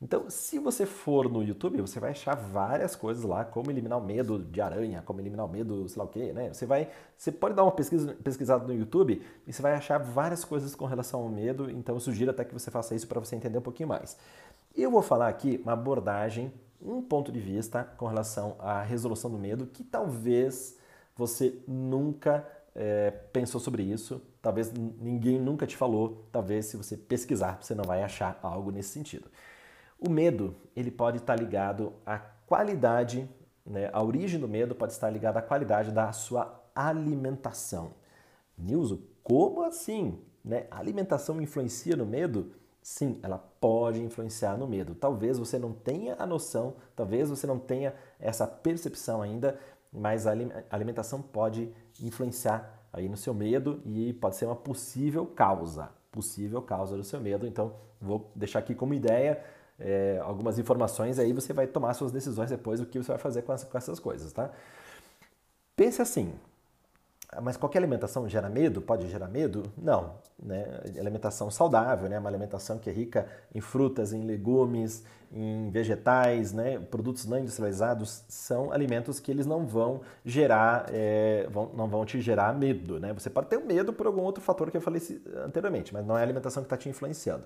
Então, 0.00 0.30
se 0.30 0.60
você 0.60 0.86
for 0.86 1.28
no 1.28 1.42
YouTube, 1.42 1.80
você 1.80 1.98
vai 1.98 2.12
achar 2.12 2.36
várias 2.36 2.94
coisas 2.94 3.24
lá, 3.24 3.44
como 3.44 3.68
eliminar 3.68 3.98
o 3.98 4.00
medo 4.00 4.38
de 4.38 4.60
aranha, 4.60 5.02
como 5.04 5.20
eliminar 5.20 5.44
o 5.44 5.48
medo, 5.48 5.88
sei 5.88 5.98
lá 5.98 6.04
o 6.04 6.08
quê, 6.08 6.32
né? 6.32 6.54
Você 6.54 6.64
vai, 6.64 6.88
você 7.16 7.32
pode 7.32 7.56
dar 7.56 7.64
uma 7.64 7.72
pesquisa, 7.72 8.14
pesquisada 8.22 8.64
no 8.64 8.72
YouTube 8.72 9.20
e 9.44 9.52
você 9.52 9.60
vai 9.60 9.74
achar 9.74 9.98
várias 9.98 10.44
coisas 10.44 10.72
com 10.76 10.84
relação 10.84 11.22
ao 11.22 11.28
medo, 11.28 11.68
então 11.68 11.96
eu 11.96 12.00
sugiro 12.00 12.30
até 12.30 12.44
que 12.44 12.54
você 12.54 12.70
faça 12.70 12.94
isso 12.94 13.08
para 13.08 13.18
você 13.18 13.34
entender 13.34 13.58
um 13.58 13.62
pouquinho 13.62 13.88
mais. 13.88 14.16
Eu 14.72 14.92
vou 14.92 15.02
falar 15.02 15.26
aqui 15.26 15.60
uma 15.64 15.72
abordagem 15.72 16.52
um 16.80 17.02
ponto 17.02 17.30
de 17.30 17.40
vista 17.40 17.84
com 17.84 18.06
relação 18.06 18.56
à 18.58 18.82
resolução 18.82 19.30
do 19.30 19.38
medo 19.38 19.66
que 19.66 19.84
talvez 19.84 20.78
você 21.16 21.62
nunca 21.66 22.46
é, 22.74 23.10
pensou 23.10 23.60
sobre 23.60 23.82
isso, 23.82 24.22
talvez 24.40 24.72
ninguém 24.72 25.38
nunca 25.38 25.66
te 25.66 25.76
falou, 25.76 26.26
talvez 26.32 26.66
se 26.66 26.76
você 26.76 26.96
pesquisar 26.96 27.58
você 27.60 27.74
não 27.74 27.84
vai 27.84 28.02
achar 28.02 28.38
algo 28.42 28.70
nesse 28.70 28.90
sentido. 28.90 29.30
O 29.98 30.08
medo 30.08 30.56
ele 30.74 30.90
pode 30.90 31.18
estar 31.18 31.36
ligado 31.36 31.92
à 32.06 32.18
qualidade, 32.18 33.28
né, 33.64 33.90
a 33.92 34.02
origem 34.02 34.40
do 34.40 34.48
medo 34.48 34.74
pode 34.74 34.92
estar 34.92 35.10
ligada 35.10 35.38
à 35.38 35.42
qualidade 35.42 35.92
da 35.92 36.10
sua 36.12 36.62
alimentação. 36.74 37.92
Nilson, 38.56 38.98
como 39.22 39.62
assim? 39.62 40.18
Né? 40.44 40.66
A 40.70 40.78
alimentação 40.78 41.40
influencia 41.40 41.96
no 41.96 42.06
medo? 42.06 42.52
Sim, 42.82 43.18
ela 43.22 43.49
pode 43.60 44.02
influenciar 44.02 44.56
no 44.56 44.66
medo. 44.66 44.94
Talvez 44.94 45.38
você 45.38 45.58
não 45.58 45.72
tenha 45.72 46.16
a 46.18 46.26
noção, 46.26 46.76
talvez 46.96 47.28
você 47.28 47.46
não 47.46 47.58
tenha 47.58 47.94
essa 48.18 48.46
percepção 48.46 49.20
ainda, 49.20 49.58
mas 49.92 50.26
a 50.26 50.32
alimentação 50.70 51.20
pode 51.20 51.72
influenciar 52.00 52.88
aí 52.92 53.08
no 53.08 53.16
seu 53.16 53.34
medo 53.34 53.82
e 53.84 54.12
pode 54.14 54.36
ser 54.36 54.46
uma 54.46 54.56
possível 54.56 55.26
causa, 55.26 55.90
possível 56.10 56.62
causa 56.62 56.96
do 56.96 57.04
seu 57.04 57.20
medo. 57.20 57.46
Então, 57.46 57.74
vou 58.00 58.30
deixar 58.34 58.60
aqui 58.60 58.74
como 58.74 58.94
ideia 58.94 59.44
é, 59.78 60.18
algumas 60.22 60.58
informações, 60.58 61.18
aí 61.18 61.32
você 61.32 61.52
vai 61.52 61.66
tomar 61.66 61.94
suas 61.94 62.12
decisões 62.12 62.50
depois, 62.50 62.80
o 62.80 62.86
que 62.86 62.98
você 62.98 63.12
vai 63.12 63.18
fazer 63.18 63.42
com, 63.42 63.54
com 63.56 63.78
essas 63.78 63.98
coisas, 64.00 64.32
tá? 64.32 64.50
Pense 65.76 66.02
assim, 66.02 66.34
mas 67.40 67.56
qualquer 67.56 67.78
alimentação 67.78 68.28
gera 68.28 68.48
medo? 68.48 68.82
Pode 68.82 69.08
gerar 69.08 69.28
medo? 69.28 69.62
Não. 69.78 70.14
Né? 70.42 70.66
Alimentação 70.98 71.50
saudável, 71.50 72.08
né? 72.08 72.18
uma 72.18 72.28
alimentação 72.28 72.78
que 72.78 72.90
é 72.90 72.92
rica 72.92 73.26
em 73.54 73.60
frutas, 73.60 74.12
em 74.12 74.22
legumes, 74.22 75.04
em 75.32 75.70
vegetais, 75.70 76.52
né? 76.52 76.80
produtos 76.90 77.26
não 77.26 77.38
industrializados, 77.38 78.24
são 78.28 78.72
alimentos 78.72 79.20
que 79.20 79.30
eles 79.30 79.46
não 79.46 79.64
vão 79.64 80.00
gerar, 80.24 80.86
é, 80.88 81.46
vão, 81.50 81.70
não 81.72 81.86
vão 81.86 82.04
te 82.04 82.20
gerar 82.20 82.52
medo. 82.52 82.98
Né? 82.98 83.12
Você 83.12 83.30
pode 83.30 83.46
ter 83.46 83.58
medo 83.58 83.92
por 83.92 84.06
algum 84.06 84.22
outro 84.22 84.42
fator 84.42 84.68
que 84.70 84.76
eu 84.76 84.80
falei 84.80 85.00
anteriormente, 85.44 85.92
mas 85.94 86.04
não 86.04 86.16
é 86.16 86.20
a 86.20 86.24
alimentação 86.24 86.64
que 86.64 86.66
está 86.66 86.76
te 86.76 86.88
influenciando. 86.88 87.44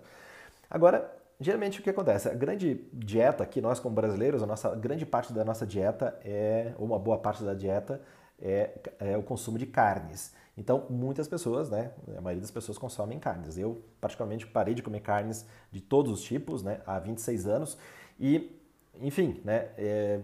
Agora, 0.71 1.13
geralmente 1.39 1.81
o 1.81 1.83
que 1.83 1.91
acontece? 1.91 2.27
A 2.27 2.35
grande 2.35 2.87
dieta 2.91 3.45
que 3.45 3.61
nós 3.61 3.79
como 3.79 3.95
brasileiros, 3.95 4.43
a 4.43 4.47
nossa 4.47 4.75
grande 4.75 5.05
parte 5.05 5.31
da 5.31 5.45
nossa 5.45 5.67
dieta 5.67 6.19
é, 6.25 6.73
ou 6.79 6.87
uma 6.87 6.99
boa 6.99 7.19
parte 7.19 7.45
da 7.45 7.53
dieta 7.53 8.01
é, 8.41 8.79
é 8.99 9.17
o 9.17 9.23
consumo 9.23 9.59
de 9.59 9.67
carnes. 9.67 10.33
Então, 10.57 10.87
muitas 10.89 11.27
pessoas, 11.27 11.69
né, 11.69 11.91
a 12.17 12.21
maioria 12.21 12.41
das 12.41 12.51
pessoas 12.51 12.79
consomem 12.79 13.19
carnes. 13.19 13.59
Eu, 13.59 13.83
particularmente, 14.01 14.47
parei 14.47 14.75
de 14.75 14.83
comer 14.83 15.01
carnes 15.01 15.45
de 15.71 15.81
todos 15.81 16.13
os 16.13 16.23
tipos, 16.23 16.63
né, 16.63 16.81
há 16.87 16.99
26 16.99 17.47
anos. 17.47 17.77
E, 18.19 18.57
enfim, 19.01 19.41
né, 19.45 19.71
é, 19.77 20.21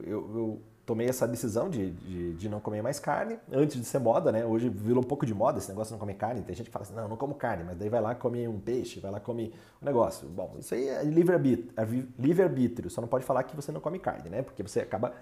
eu, 0.00 0.36
eu, 0.36 0.62
tomei 0.84 1.08
essa 1.08 1.26
decisão 1.28 1.70
de, 1.70 1.92
de, 1.92 2.34
de, 2.34 2.48
não 2.48 2.60
comer 2.60 2.82
mais 2.82 2.98
carne, 2.98 3.38
antes 3.52 3.76
de 3.76 3.84
ser 3.84 4.00
moda, 4.00 4.32
né? 4.32 4.44
Hoje 4.44 4.68
virou 4.68 4.98
um 5.00 5.06
pouco 5.06 5.24
de 5.24 5.32
moda 5.32 5.58
esse 5.58 5.68
negócio 5.68 5.90
de 5.90 5.92
não 5.92 6.00
comer 6.00 6.14
carne. 6.14 6.42
Tem 6.42 6.56
gente 6.56 6.66
que 6.66 6.72
fala 6.72 6.84
assim, 6.84 6.94
não, 6.94 7.08
não 7.08 7.16
como 7.16 7.36
carne, 7.36 7.62
mas 7.62 7.76
daí 7.76 7.88
vai 7.88 8.00
lá 8.00 8.16
come 8.16 8.48
um 8.48 8.58
peixe, 8.58 8.98
vai 8.98 9.10
lá 9.10 9.20
come 9.20 9.54
um 9.80 9.84
negócio. 9.84 10.28
Bom, 10.28 10.56
isso 10.58 10.74
aí 10.74 10.88
é 10.88 11.04
livre-arbítrio, 11.04 11.72
é 11.76 11.84
livre-arbítrio. 12.18 12.90
Só 12.90 13.00
não 13.00 13.08
pode 13.08 13.24
falar 13.24 13.44
que 13.44 13.54
você 13.54 13.70
não 13.70 13.80
come 13.80 14.00
carne, 14.00 14.28
né? 14.28 14.42
Porque 14.42 14.60
você 14.62 14.80
acaba 14.80 15.12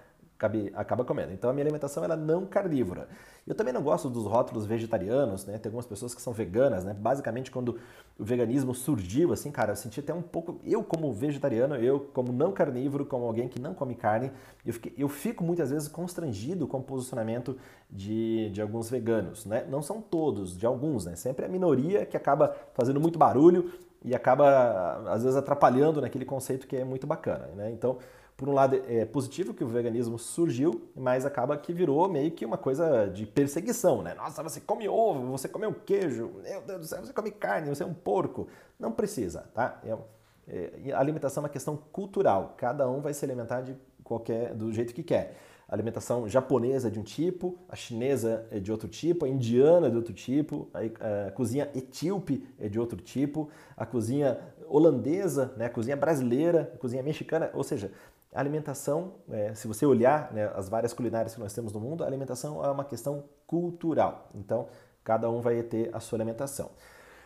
acaba 0.75 1.05
comendo. 1.05 1.33
Então 1.33 1.51
a 1.51 1.53
minha 1.53 1.65
alimentação 1.65 2.05
ela 2.05 2.15
é 2.15 2.17
não 2.17 2.47
carnívora. 2.47 3.09
Eu 3.47 3.55
também 3.55 3.73
não 3.73 3.83
gosto 3.83 4.09
dos 4.09 4.25
rótulos 4.27 4.67
vegetarianos, 4.67 5.45
né? 5.45 5.59
Tem 5.59 5.69
algumas 5.69 5.87
pessoas 5.87 6.15
que 6.15 6.23
são 6.23 6.33
veganas, 6.33 6.85
né? 6.85 6.95
Basicamente 6.95 7.51
quando 7.51 7.79
o 8.19 8.25
veganismo 8.25 8.75
surgiu, 8.75 9.33
assim, 9.33 9.51
cara, 9.51 9.73
eu 9.73 9.77
senti 9.77 10.01
até 10.01 10.13
um 10.13 10.23
pouco, 10.23 10.61
eu 10.65 10.85
como 10.85 11.13
vegetariano, 11.13 11.77
eu 11.77 12.01
como 12.13 12.33
não 12.33 12.53
carnívoro, 12.53 13.05
como 13.05 13.25
alguém 13.25 13.49
que 13.49 13.59
não 13.59 13.75
come 13.75 13.95
carne, 13.95 14.31
eu, 14.65 14.73
fiquei, 14.73 14.95
eu 14.97 15.09
fico 15.09 15.43
muitas 15.43 15.71
vezes 15.71 15.89
constrangido 15.89 16.67
com 16.67 16.79
o 16.79 16.83
posicionamento 16.83 17.57
de, 17.91 18.51
de 18.51 18.63
alguns 18.63 18.89
veganos, 18.91 19.47
né? 19.47 19.67
Não 19.69 19.83
são 19.83 20.01
todos, 20.01 20.57
de 20.57 20.67
alguns, 20.67 21.07
né? 21.07 21.17
Sempre 21.17 21.45
é 21.45 21.49
a 21.49 21.51
minoria 21.51 22.07
que 22.07 22.17
acaba 22.17 22.55
fazendo 22.75 23.01
muito 23.01 23.19
barulho 23.19 23.73
e 24.05 24.15
acaba, 24.15 25.03
às 25.13 25.23
vezes, 25.23 25.37
atrapalhando 25.37 26.01
naquele 26.01 26.25
conceito 26.25 26.67
que 26.67 26.77
é 26.77 26.85
muito 26.85 27.07
bacana, 27.07 27.49
né? 27.55 27.71
Então, 27.71 27.99
por 28.41 28.49
um 28.49 28.55
lado, 28.55 28.83
é 28.89 29.05
positivo 29.05 29.53
que 29.53 29.63
o 29.63 29.69
veganismo 29.69 30.19
surgiu, 30.19 30.89
mas 30.97 31.27
acaba 31.27 31.59
que 31.59 31.75
virou 31.75 32.09
meio 32.09 32.31
que 32.31 32.47
uma 32.47 32.57
coisa 32.57 33.07
de 33.07 33.27
perseguição, 33.27 34.01
né? 34.01 34.15
Nossa, 34.15 34.43
você 34.43 34.59
come 34.59 34.89
ovo, 34.89 35.31
você 35.31 35.47
come 35.47 35.67
um 35.67 35.75
queijo, 35.75 36.31
meu 36.43 36.63
Deus 36.63 36.81
do 36.81 36.87
céu, 36.87 37.05
você 37.05 37.13
come 37.13 37.31
carne, 37.31 37.69
você 37.69 37.83
é 37.83 37.87
um 37.87 37.93
porco. 37.93 38.49
Não 38.79 38.93
precisa, 38.93 39.51
tá? 39.53 39.79
É, 39.85 40.89
é, 40.89 40.93
alimentação 40.95 41.43
é 41.43 41.45
uma 41.45 41.51
questão 41.51 41.77
cultural. 41.93 42.55
Cada 42.57 42.89
um 42.89 43.03
vai 43.03 43.13
se 43.13 43.23
alimentar 43.27 43.61
de 43.61 43.77
qualquer, 44.03 44.55
do 44.55 44.73
jeito 44.73 44.95
que 44.95 45.03
quer. 45.03 45.37
A 45.69 45.75
alimentação 45.75 46.27
japonesa 46.27 46.89
é 46.89 46.91
de 46.91 46.99
um 46.99 47.03
tipo, 47.03 47.59
a 47.69 47.77
chinesa 47.77 48.47
é 48.51 48.59
de 48.59 48.73
outro 48.73 48.89
tipo, 48.89 49.27
a 49.27 49.29
indiana 49.29 49.89
é 49.89 49.91
de 49.91 49.97
outro 49.97 50.15
tipo, 50.15 50.67
a, 50.73 51.27
a 51.29 51.31
cozinha 51.31 51.71
etíope 51.75 52.43
é 52.59 52.71
de 52.71 52.81
outro 52.81 53.03
tipo, 53.03 53.51
a 53.77 53.85
cozinha 53.85 54.39
holandesa, 54.67 55.53
né, 55.57 55.67
a 55.67 55.71
cozinha 55.71 55.97
brasileira, 55.97 56.73
a 56.75 56.79
cozinha 56.79 57.03
mexicana, 57.03 57.51
ou 57.53 57.63
seja, 57.63 57.93
a 58.33 58.41
alimentação, 58.41 59.15
é, 59.31 59.55
se 59.55 59.67
você 59.67 59.85
olhar 59.85 60.33
né, 60.33 60.51
as 60.55 60.69
várias 60.69 60.93
culinárias 60.93 61.35
que 61.35 61.41
nós 61.41 61.53
temos 61.53 61.73
no 61.73 61.81
mundo, 61.81 62.05
a 62.05 62.07
alimentação 62.07 62.65
é 62.65 62.71
uma 62.71 62.85
questão 62.85 63.25
cultural. 63.47 64.29
Então, 64.35 64.69
cada 65.03 65.29
um 65.29 65.41
vai 65.41 65.63
ter 65.63 65.91
a 65.93 66.01
sua 66.01 66.17
alimentação. 66.17 66.71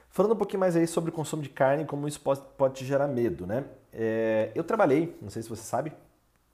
Falando 0.09 0.33
um 0.33 0.37
pouquinho 0.37 0.61
mais 0.61 0.77
aí 0.77 0.87
sobre 0.87 1.11
o 1.11 1.13
consumo 1.13 1.43
de 1.43 1.49
carne 1.49 1.83
e 1.83 1.87
como 1.87 2.07
isso 2.07 2.21
pode, 2.21 2.41
pode 2.57 2.75
te 2.75 2.85
gerar 2.85 3.09
medo, 3.09 3.47
né? 3.47 3.65
É, 3.93 4.51
eu 4.55 4.65
trabalhei, 4.65 5.17
não 5.21 5.29
sei 5.29 5.43
se 5.43 5.49
você 5.49 5.63
sabe, 5.63 5.93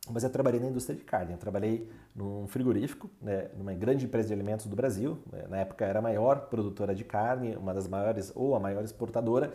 mas 0.08 0.24
eu 0.24 0.30
trabalhei 0.30 0.58
na 0.58 0.66
indústria 0.66 0.96
de 0.96 1.04
carne. 1.04 1.32
Eu 1.32 1.38
trabalhei 1.38 1.88
num 2.14 2.46
frigorífico, 2.48 3.10
né, 3.20 3.48
numa 3.56 3.72
grande 3.74 4.06
empresa 4.06 4.28
de 4.28 4.34
alimentos 4.34 4.66
do 4.66 4.74
Brasil. 4.74 5.18
Né, 5.30 5.44
na 5.48 5.58
época 5.58 5.84
era 5.84 5.98
a 5.98 6.02
maior 6.02 6.48
produtora 6.48 6.94
de 6.94 7.04
carne, 7.04 7.54
uma 7.56 7.74
das 7.74 7.86
maiores 7.86 8.32
ou 8.34 8.56
a 8.56 8.60
maior 8.60 8.82
exportadora. 8.82 9.52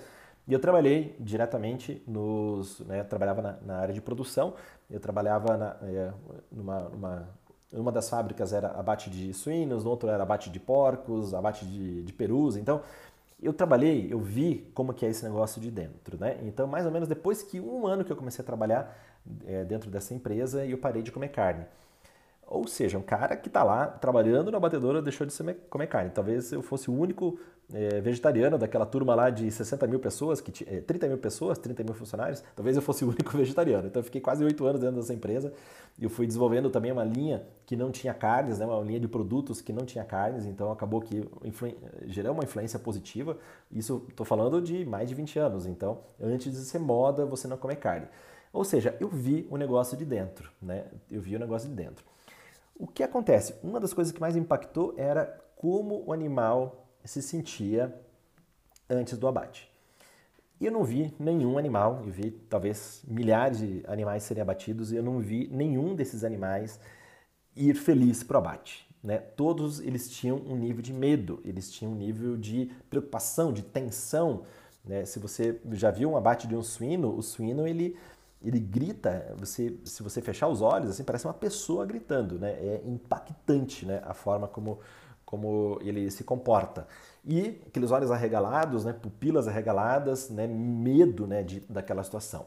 E 0.48 0.54
eu 0.54 0.60
trabalhei 0.60 1.16
diretamente 1.20 2.02
nos. 2.08 2.80
Né, 2.82 3.04
trabalhava 3.04 3.42
na, 3.42 3.58
na, 3.66 3.78
área 3.78 3.94
de 3.94 4.02
produção, 4.02 4.54
eu 4.90 5.00
trabalhava 5.00 5.58
na, 5.58 5.78
é, 5.82 6.12
numa, 6.52 6.82
numa, 6.90 7.30
uma 7.72 7.92
das 7.92 8.10
fábricas 8.10 8.54
era 8.54 8.70
abate 8.72 9.10
de 9.10 9.34
suínos, 9.34 9.84
no 9.84 9.90
outro 9.90 10.08
era 10.08 10.22
abate 10.22 10.50
de 10.50 10.60
porcos, 10.60 11.34
abate 11.34 11.66
de, 11.66 12.04
de 12.04 12.14
perus. 12.14 12.58
Então, 12.58 12.82
eu 13.42 13.54
trabalhei, 13.54 14.08
eu 14.12 14.20
vi 14.20 14.72
como 14.74 14.94
que 14.94 15.06
é 15.06 15.10
esse 15.10 15.24
negócio 15.24 15.60
de 15.60 15.72
dentro, 15.72 16.18
né? 16.20 16.38
Então, 16.44 16.68
mais 16.68 16.86
ou 16.86 16.92
menos 16.92 17.08
depois 17.08 17.42
que 17.42 17.60
um 17.60 17.88
ano 17.88 18.04
que 18.06 18.12
eu 18.12 18.16
comecei 18.16 18.44
a 18.44 18.46
trabalhar 18.46 18.96
é, 19.46 19.64
dentro 19.64 19.90
dessa 19.90 20.14
empresa, 20.14 20.66
eu 20.66 20.78
parei 20.78 21.02
de 21.02 21.12
comer 21.12 21.30
carne. 21.30 21.66
Ou 22.48 22.68
seja, 22.68 22.98
um 22.98 23.02
cara 23.02 23.36
que 23.36 23.48
está 23.48 23.64
lá 23.64 23.88
trabalhando 23.88 24.52
na 24.52 24.60
batedora 24.60 25.02
deixou 25.02 25.26
de 25.26 25.34
comer 25.70 25.88
carne. 25.88 26.12
Talvez 26.12 26.52
eu 26.52 26.62
fosse 26.62 26.90
o 26.90 26.94
único 26.94 27.40
é, 27.74 28.00
vegetariano 28.00 28.58
daquela 28.58 28.86
turma 28.86 29.16
lá 29.16 29.30
de 29.30 29.50
60 29.50 29.88
mil 29.88 30.00
pessoas, 30.00 30.40
que 30.40 30.64
é, 30.66 30.82
30 30.82 31.08
mil 31.08 31.18
pessoas, 31.18 31.58
30 31.58 31.84
mil 31.84 31.94
funcionários. 31.94 32.44
Talvez 32.56 32.76
eu 32.76 32.82
fosse 32.82 33.04
o 33.04 33.10
único 33.10 33.32
vegetariano. 33.38 33.88
Então 33.88 34.00
eu 34.00 34.04
fiquei 34.04 34.22
quase 34.22 34.44
oito 34.44 34.66
anos 34.66 34.82
dentro 34.82 34.98
dessa 34.98 35.14
empresa. 35.14 35.52
e 35.98 36.04
Eu 36.04 36.10
fui 36.10 36.28
desenvolvendo 36.28 36.70
também 36.70 36.92
uma 36.92 37.04
linha 37.04 37.44
que 37.66 37.76
não 37.76 37.92
tinha 37.92 38.14
carnes, 38.14 38.60
né, 38.60 38.66
uma 38.66 38.82
linha 38.82 39.00
de 39.00 39.08
produtos 39.08 39.62
que 39.62 39.74
não 39.74 39.86
tinha 39.86 40.04
carnes. 40.04 40.46
Então 40.46 40.72
acabou 40.72 41.02
que 41.02 41.28
gerou 42.06 42.34
uma 42.34 42.44
influência 42.44 42.78
positiva. 42.78 43.38
Isso 43.72 44.06
estou 44.10 44.26
falando 44.26 44.62
de 44.62 44.86
mais 44.86 45.10
de 45.10 45.16
20 45.16 45.40
anos. 45.40 45.66
Então 45.66 46.00
antes 46.22 46.52
de 46.52 46.60
ser 46.60 46.80
moda, 46.80 47.26
você 47.26 47.48
não 47.48 47.58
comer 47.58 47.78
carne. 47.78 48.08
Ou 48.54 48.64
seja, 48.64 48.96
eu 49.02 49.10
vi 49.10 49.46
o 49.50 49.58
negócio 49.58 49.98
de 49.98 50.06
dentro, 50.06 50.50
né? 50.62 50.86
Eu 51.12 51.20
vi 51.20 51.36
o 51.36 51.40
negócio 51.40 51.68
de 51.68 51.76
dentro. 51.76 52.06
O 52.78 52.88
que 52.88 53.04
acontece? 53.04 53.56
Uma 53.62 53.82
das 53.82 53.94
coisas 53.94 54.14
que 54.14 54.22
mais 54.22 54.38
impactou 54.38 54.94
era 54.98 55.42
como 55.58 56.04
o 56.06 56.14
animal 56.14 56.85
se 57.06 57.22
sentia 57.22 57.94
antes 58.90 59.18
do 59.18 59.28
abate. 59.28 59.72
E 60.60 60.66
eu 60.66 60.72
não 60.72 60.84
vi 60.84 61.14
nenhum 61.20 61.58
animal, 61.58 62.02
eu 62.06 62.12
vi 62.12 62.32
talvez 62.32 63.04
milhares 63.08 63.60
de 63.60 63.84
animais 63.88 64.24
serem 64.24 64.42
abatidos 64.42 64.92
e 64.92 64.96
eu 64.96 65.04
não 65.04 65.20
vi 65.20 65.50
nenhum 65.52 65.96
desses 65.96 66.24
animais 66.24 66.80
ir 67.56 67.76
feliz 67.76 68.24
para 68.24 68.36
o 68.36 68.38
abate. 68.40 68.88
Né? 69.04 69.18
Todos 69.18 69.80
eles 69.82 70.10
tinham 70.10 70.38
um 70.38 70.56
nível 70.56 70.82
de 70.82 70.94
medo, 70.94 71.42
eles 71.44 71.72
tinham 71.72 71.92
um 71.92 71.96
nível 71.96 72.38
de 72.38 72.72
preocupação, 72.90 73.52
de 73.52 73.62
tensão. 73.62 74.44
Né? 74.84 75.06
Se 75.06 75.20
você 75.20 75.60
já 75.74 75.92
viu 75.92 76.12
um 76.12 76.18
abate 76.18 76.48
de 76.48 76.56
um 76.56 76.64
suíno, 76.64 77.16
o 77.16 77.22
suíno 77.22 77.68
ele 77.68 77.98
ele 78.44 78.60
grita, 78.60 79.34
você, 79.38 79.76
se 79.84 80.04
você 80.04 80.22
fechar 80.22 80.48
os 80.48 80.62
olhos, 80.62 80.92
assim, 80.92 81.04
parece 81.04 81.26
uma 81.26 81.34
pessoa 81.34 81.84
gritando, 81.84 82.38
né? 82.38 82.52
É 82.52 82.82
impactante, 82.86 83.88
né? 83.88 84.02
A 84.06 84.14
forma 84.14 84.48
como, 84.48 84.80
como 85.26 85.80
ele 85.82 86.12
se 86.12 86.24
comporta. 86.24 86.88
E 87.26 87.62
aqueles 87.68 87.92
olhos 87.92 88.12
arregalados, 88.12 88.86
né? 88.86 88.94
Pupilas 88.94 89.48
arregaladas, 89.48 90.30
né? 90.30 90.46
Medo, 90.48 91.26
né? 91.26 91.44
De, 91.44 91.60
daquela 91.62 92.04
situação. 92.04 92.46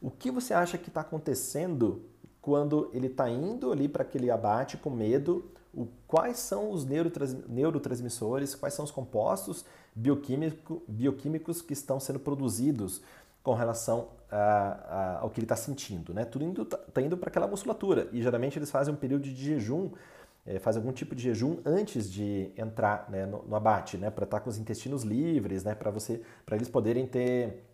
O 0.00 0.10
que 0.10 0.30
você 0.30 0.54
acha 0.54 0.78
que 0.78 0.88
está 0.88 1.00
acontecendo 1.00 2.02
quando 2.40 2.90
ele 2.92 3.06
está 3.06 3.28
indo 3.28 3.72
ali 3.72 3.88
para 3.88 4.02
aquele 4.02 4.30
abate 4.30 4.76
com 4.76 4.90
medo? 4.90 5.50
O, 5.74 5.86
quais 6.06 6.38
são 6.38 6.70
os 6.70 6.84
neurotrans, 6.84 7.34
neurotransmissores, 7.48 8.54
quais 8.54 8.74
são 8.74 8.84
os 8.84 8.90
compostos 8.90 9.64
bioquímico, 9.94 10.82
bioquímicos 10.86 11.62
que 11.62 11.72
estão 11.72 11.98
sendo 11.98 12.18
produzidos 12.18 13.00
com 13.42 13.54
relação 13.54 14.08
a, 14.30 14.36
a, 14.38 15.18
ao 15.20 15.30
que 15.30 15.40
ele 15.40 15.44
está 15.44 15.56
sentindo. 15.56 16.14
Né? 16.14 16.24
Tudo 16.24 16.62
está 16.62 16.76
tá 16.76 17.02
indo 17.02 17.16
para 17.16 17.28
aquela 17.28 17.46
musculatura 17.46 18.08
e 18.12 18.22
geralmente 18.22 18.58
eles 18.58 18.70
fazem 18.70 18.94
um 18.94 18.96
período 18.96 19.24
de 19.24 19.34
jejum, 19.34 19.90
é, 20.46 20.58
fazem 20.58 20.80
algum 20.80 20.92
tipo 20.92 21.14
de 21.14 21.22
jejum 21.22 21.58
antes 21.64 22.10
de 22.10 22.52
entrar 22.56 23.08
né, 23.08 23.26
no, 23.26 23.42
no, 23.42 23.56
abate, 23.56 23.96
né, 23.96 24.10
para 24.10 24.24
estar 24.24 24.38
tá 24.38 24.44
com 24.44 24.50
os 24.50 24.58
intestinos 24.58 25.02
livres, 25.02 25.64
né, 25.64 25.74
para 25.74 25.90
você, 25.90 26.20
para 26.44 26.56
eles 26.56 26.68
poderem 26.68 27.06
ter 27.06 27.64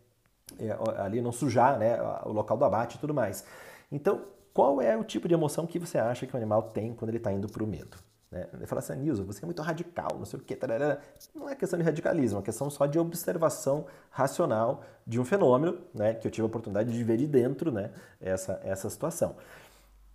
é, 0.58 0.76
ali 0.98 1.20
não 1.20 1.32
sujar 1.32 1.78
né, 1.78 1.98
o 2.24 2.32
local 2.32 2.56
do 2.56 2.64
abate 2.64 2.96
e 2.96 3.00
tudo 3.00 3.14
mais. 3.14 3.44
Então, 3.90 4.22
qual 4.52 4.82
é 4.82 4.96
o 4.96 5.04
tipo 5.04 5.28
de 5.28 5.34
emoção 5.34 5.66
que 5.66 5.78
você 5.78 5.98
acha 5.98 6.26
que 6.26 6.34
o 6.34 6.36
animal 6.36 6.62
tem 6.62 6.92
quando 6.92 7.10
ele 7.10 7.18
está 7.18 7.32
indo 7.32 7.48
para 7.48 7.62
o 7.62 7.66
medo? 7.66 7.96
Né? 8.30 8.46
Ele 8.52 8.66
fala 8.66 8.80
assim, 8.80 8.94
Nilson, 8.96 9.24
você 9.24 9.42
é 9.42 9.46
muito 9.46 9.62
radical, 9.62 10.10
não 10.18 10.24
sei 10.24 10.38
o 10.38 10.42
que. 10.42 10.54
Tararara. 10.54 11.00
Não 11.34 11.48
é 11.48 11.54
questão 11.54 11.78
de 11.78 11.84
radicalismo, 11.84 12.40
é 12.40 12.42
questão 12.42 12.68
só 12.68 12.86
de 12.86 12.98
observação 12.98 13.86
racional 14.10 14.82
de 15.06 15.18
um 15.18 15.24
fenômeno, 15.24 15.78
né? 15.94 16.14
que 16.14 16.26
eu 16.26 16.30
tive 16.30 16.42
a 16.42 16.46
oportunidade 16.46 16.92
de 16.92 17.04
ver 17.04 17.16
de 17.16 17.26
dentro 17.26 17.72
né? 17.72 17.90
essa, 18.20 18.60
essa 18.62 18.90
situação. 18.90 19.36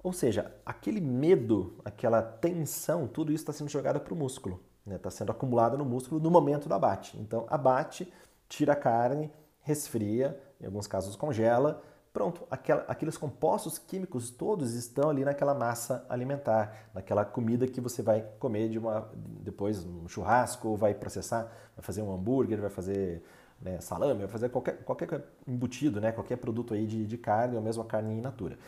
Ou 0.03 0.11
seja, 0.13 0.53
aquele 0.65 0.99
medo, 0.99 1.79
aquela 1.83 2.21
tensão, 2.21 3.07
tudo 3.07 3.31
isso 3.31 3.41
está 3.41 3.53
sendo 3.53 3.69
jogado 3.69 4.01
para 4.01 4.13
o 4.13 4.17
músculo, 4.17 4.61
está 4.79 4.91
né? 4.91 4.97
Tá 4.97 5.09
sendo 5.09 5.31
acumulado 5.31 5.77
no 5.77 5.85
músculo 5.85 6.19
no 6.19 6.29
momento 6.29 6.67
do 6.67 6.75
abate. 6.75 7.17
Então, 7.17 7.47
abate, 7.49 8.11
tira 8.49 8.73
a 8.73 8.75
carne, 8.75 9.31
resfria, 9.61 10.37
em 10.59 10.65
alguns 10.65 10.85
casos 10.85 11.15
congela, 11.15 11.81
Pronto, 12.13 12.45
aquela, 12.51 12.85
aqueles 12.87 13.17
compostos 13.17 13.79
químicos 13.79 14.29
todos 14.29 14.75
estão 14.75 15.09
ali 15.09 15.25
naquela 15.25 15.55
massa 15.55 16.05
alimentar, 16.07 16.91
naquela 16.93 17.25
comida 17.25 17.65
que 17.65 17.81
você 17.81 18.03
vai 18.03 18.21
comer 18.37 18.69
de 18.69 18.77
uma, 18.77 19.09
depois 19.15 19.83
um 19.83 20.07
churrasco, 20.07 20.75
vai 20.75 20.93
processar, 20.93 21.51
vai 21.75 21.83
fazer 21.83 22.03
um 22.03 22.13
hambúrguer, 22.13 22.61
vai 22.61 22.69
fazer 22.69 23.23
né, 23.59 23.81
salame, 23.81 24.19
vai 24.19 24.27
fazer 24.27 24.49
qualquer, 24.49 24.83
qualquer 24.83 25.23
embutido, 25.47 25.99
né, 25.99 26.11
qualquer 26.11 26.35
produto 26.35 26.75
aí 26.75 26.85
de, 26.85 27.07
de 27.07 27.17
carne, 27.17 27.55
ou 27.55 27.63
mesmo 27.63 27.81
a 27.81 27.85
carne 27.85 28.13
in 28.13 28.21
natura. 28.21 28.59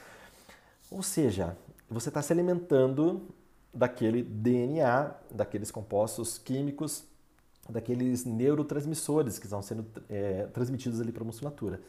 Ou 0.90 1.02
seja, 1.04 1.58
você 1.90 2.10
está 2.10 2.22
se 2.22 2.32
alimentando 2.32 3.22
daquele 3.74 4.24
DNA, 4.24 5.14
daqueles 5.32 5.72
compostos 5.72 6.38
químicos, 6.38 7.04
daqueles 7.70 8.26
neurotransmissores 8.26 9.40
que 9.40 9.46
estão 9.46 9.62
sendo 9.62 9.86
é, 10.10 10.48
transmitidos 10.48 11.02
ali 11.02 11.12
para 11.12 11.24
a 11.24 11.26
musculatura. 11.26 11.82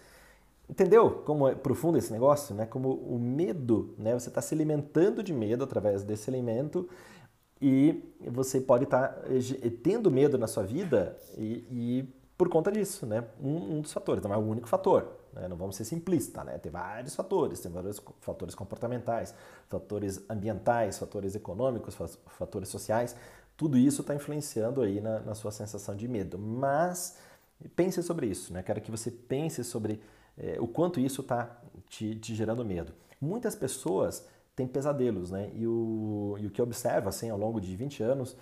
Entendeu 0.68 1.22
como 1.24 1.46
é 1.48 1.54
profundo 1.54 1.96
esse 1.96 2.12
negócio? 2.12 2.54
Né? 2.54 2.66
Como 2.66 2.92
o 2.92 3.18
medo, 3.18 3.94
né? 3.98 4.14
você 4.14 4.28
está 4.28 4.42
se 4.42 4.52
alimentando 4.54 5.22
de 5.22 5.32
medo 5.32 5.62
através 5.62 6.02
desse 6.02 6.28
alimento 6.28 6.88
e 7.60 8.02
você 8.26 8.60
pode 8.60 8.84
estar 8.84 9.08
tá 9.08 9.22
tendo 9.82 10.10
medo 10.10 10.36
na 10.36 10.46
sua 10.46 10.64
vida 10.64 11.16
e, 11.38 11.64
e 11.70 12.14
por 12.36 12.48
conta 12.48 12.70
disso, 12.70 13.06
né? 13.06 13.24
Um, 13.42 13.76
um, 13.76 13.80
dos 13.80 13.92
fatores, 13.92 14.22
não 14.22 14.34
é 14.34 14.36
o 14.36 14.40
único 14.40 14.68
fator, 14.68 15.10
né? 15.36 15.48
não 15.48 15.56
vamos 15.56 15.76
ser 15.76 15.84
simplistas, 15.84 16.44
né? 16.44 16.58
Tem 16.58 16.72
vários 16.72 17.14
fatores, 17.14 17.60
tem 17.60 17.70
vários 17.70 18.02
fatores 18.20 18.54
comportamentais, 18.54 19.34
fatores 19.68 20.20
ambientais, 20.28 20.98
fatores 20.98 21.34
econômicos, 21.34 21.94
fatores 22.26 22.68
sociais, 22.68 23.14
tudo 23.56 23.78
isso 23.78 24.02
está 24.02 24.14
influenciando 24.14 24.82
aí 24.82 25.00
na, 25.00 25.20
na, 25.20 25.34
sua 25.34 25.50
sensação 25.50 25.96
de 25.96 26.06
medo. 26.06 26.38
Mas 26.38 27.16
pense 27.74 28.02
sobre 28.02 28.26
isso, 28.26 28.52
né? 28.52 28.62
Quero 28.62 28.80
que 28.80 28.90
você 28.90 29.10
pense 29.10 29.64
sobre 29.64 30.00
é, 30.36 30.56
o 30.60 30.66
quanto 30.66 31.00
isso 31.00 31.22
está 31.22 31.58
te, 31.88 32.14
te 32.16 32.34
gerando 32.34 32.64
medo. 32.64 32.92
Muitas 33.20 33.54
pessoas 33.54 34.26
tem 34.54 34.66
pesadelos, 34.66 35.30
né? 35.30 35.50
E 35.54 35.66
o, 35.66 36.36
e 36.38 36.46
o 36.46 36.50
que 36.50 36.60
eu 36.60 36.64
observo, 36.64 37.08
assim, 37.08 37.30
ao 37.30 37.38
longo 37.38 37.60
de 37.60 37.74
20 37.74 38.02
anos, 38.02 38.36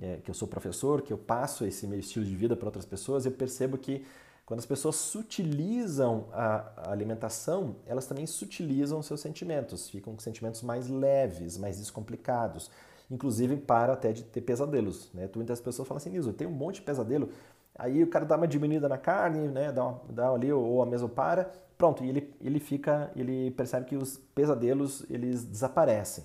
é, 0.00 0.18
que 0.22 0.30
eu 0.30 0.34
sou 0.34 0.46
professor, 0.46 1.02
que 1.02 1.12
eu 1.12 1.18
passo 1.18 1.64
esse 1.64 1.86
meu 1.86 1.98
estilo 1.98 2.24
de 2.24 2.34
vida 2.34 2.56
para 2.56 2.66
outras 2.66 2.84
pessoas, 2.84 3.24
eu 3.24 3.32
percebo 3.32 3.78
que 3.78 4.04
quando 4.46 4.60
as 4.60 4.66
pessoas 4.66 4.94
sutilizam 4.94 6.28
a 6.32 6.92
alimentação, 6.92 7.74
elas 7.84 8.06
também 8.06 8.26
sutilizam 8.26 9.02
seus 9.02 9.20
sentimentos, 9.20 9.90
ficam 9.90 10.14
com 10.14 10.20
sentimentos 10.20 10.62
mais 10.62 10.88
leves, 10.88 11.58
mais 11.58 11.78
descomplicados, 11.78 12.70
inclusive 13.10 13.56
para 13.56 13.94
até 13.94 14.12
de 14.12 14.22
ter 14.22 14.42
pesadelos. 14.42 15.10
Né? 15.12 15.28
Muitas 15.34 15.60
pessoas 15.60 15.88
falam 15.88 15.98
assim, 15.98 16.10
Niso, 16.10 16.30
eu 16.30 16.32
tenho 16.32 16.48
um 16.48 16.52
monte 16.54 16.76
de 16.76 16.82
pesadelo, 16.82 17.28
aí 17.74 18.04
o 18.04 18.06
cara 18.06 18.24
dá 18.24 18.36
uma 18.36 18.46
diminuída 18.46 18.88
na 18.88 18.96
carne, 18.96 19.48
né? 19.48 19.72
dá, 19.72 19.84
uma, 19.84 20.00
dá 20.10 20.30
ali 20.30 20.52
ou 20.52 20.80
a 20.80 20.86
mesma 20.86 21.08
para, 21.08 21.50
pronto, 21.76 22.04
e 22.04 22.08
ele, 22.08 22.32
ele 22.40 22.60
fica, 22.60 23.10
ele 23.16 23.50
percebe 23.50 23.86
que 23.86 23.96
os 23.96 24.16
pesadelos 24.32 25.04
eles 25.10 25.42
desaparecem. 25.42 26.22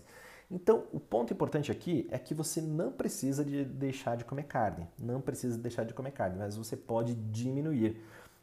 Então, 0.51 0.83
o 0.91 0.99
ponto 0.99 1.31
importante 1.31 1.71
aqui 1.71 2.05
é 2.11 2.19
que 2.19 2.33
você 2.33 2.59
não 2.59 2.91
precisa 2.91 3.43
de 3.45 3.63
deixar 3.63 4.17
de 4.17 4.25
comer 4.25 4.43
carne, 4.43 4.85
não 4.99 5.21
precisa 5.21 5.57
deixar 5.57 5.85
de 5.85 5.93
comer 5.93 6.11
carne, 6.11 6.35
mas 6.37 6.57
você 6.57 6.75
pode 6.75 7.15
diminuir. 7.15 8.01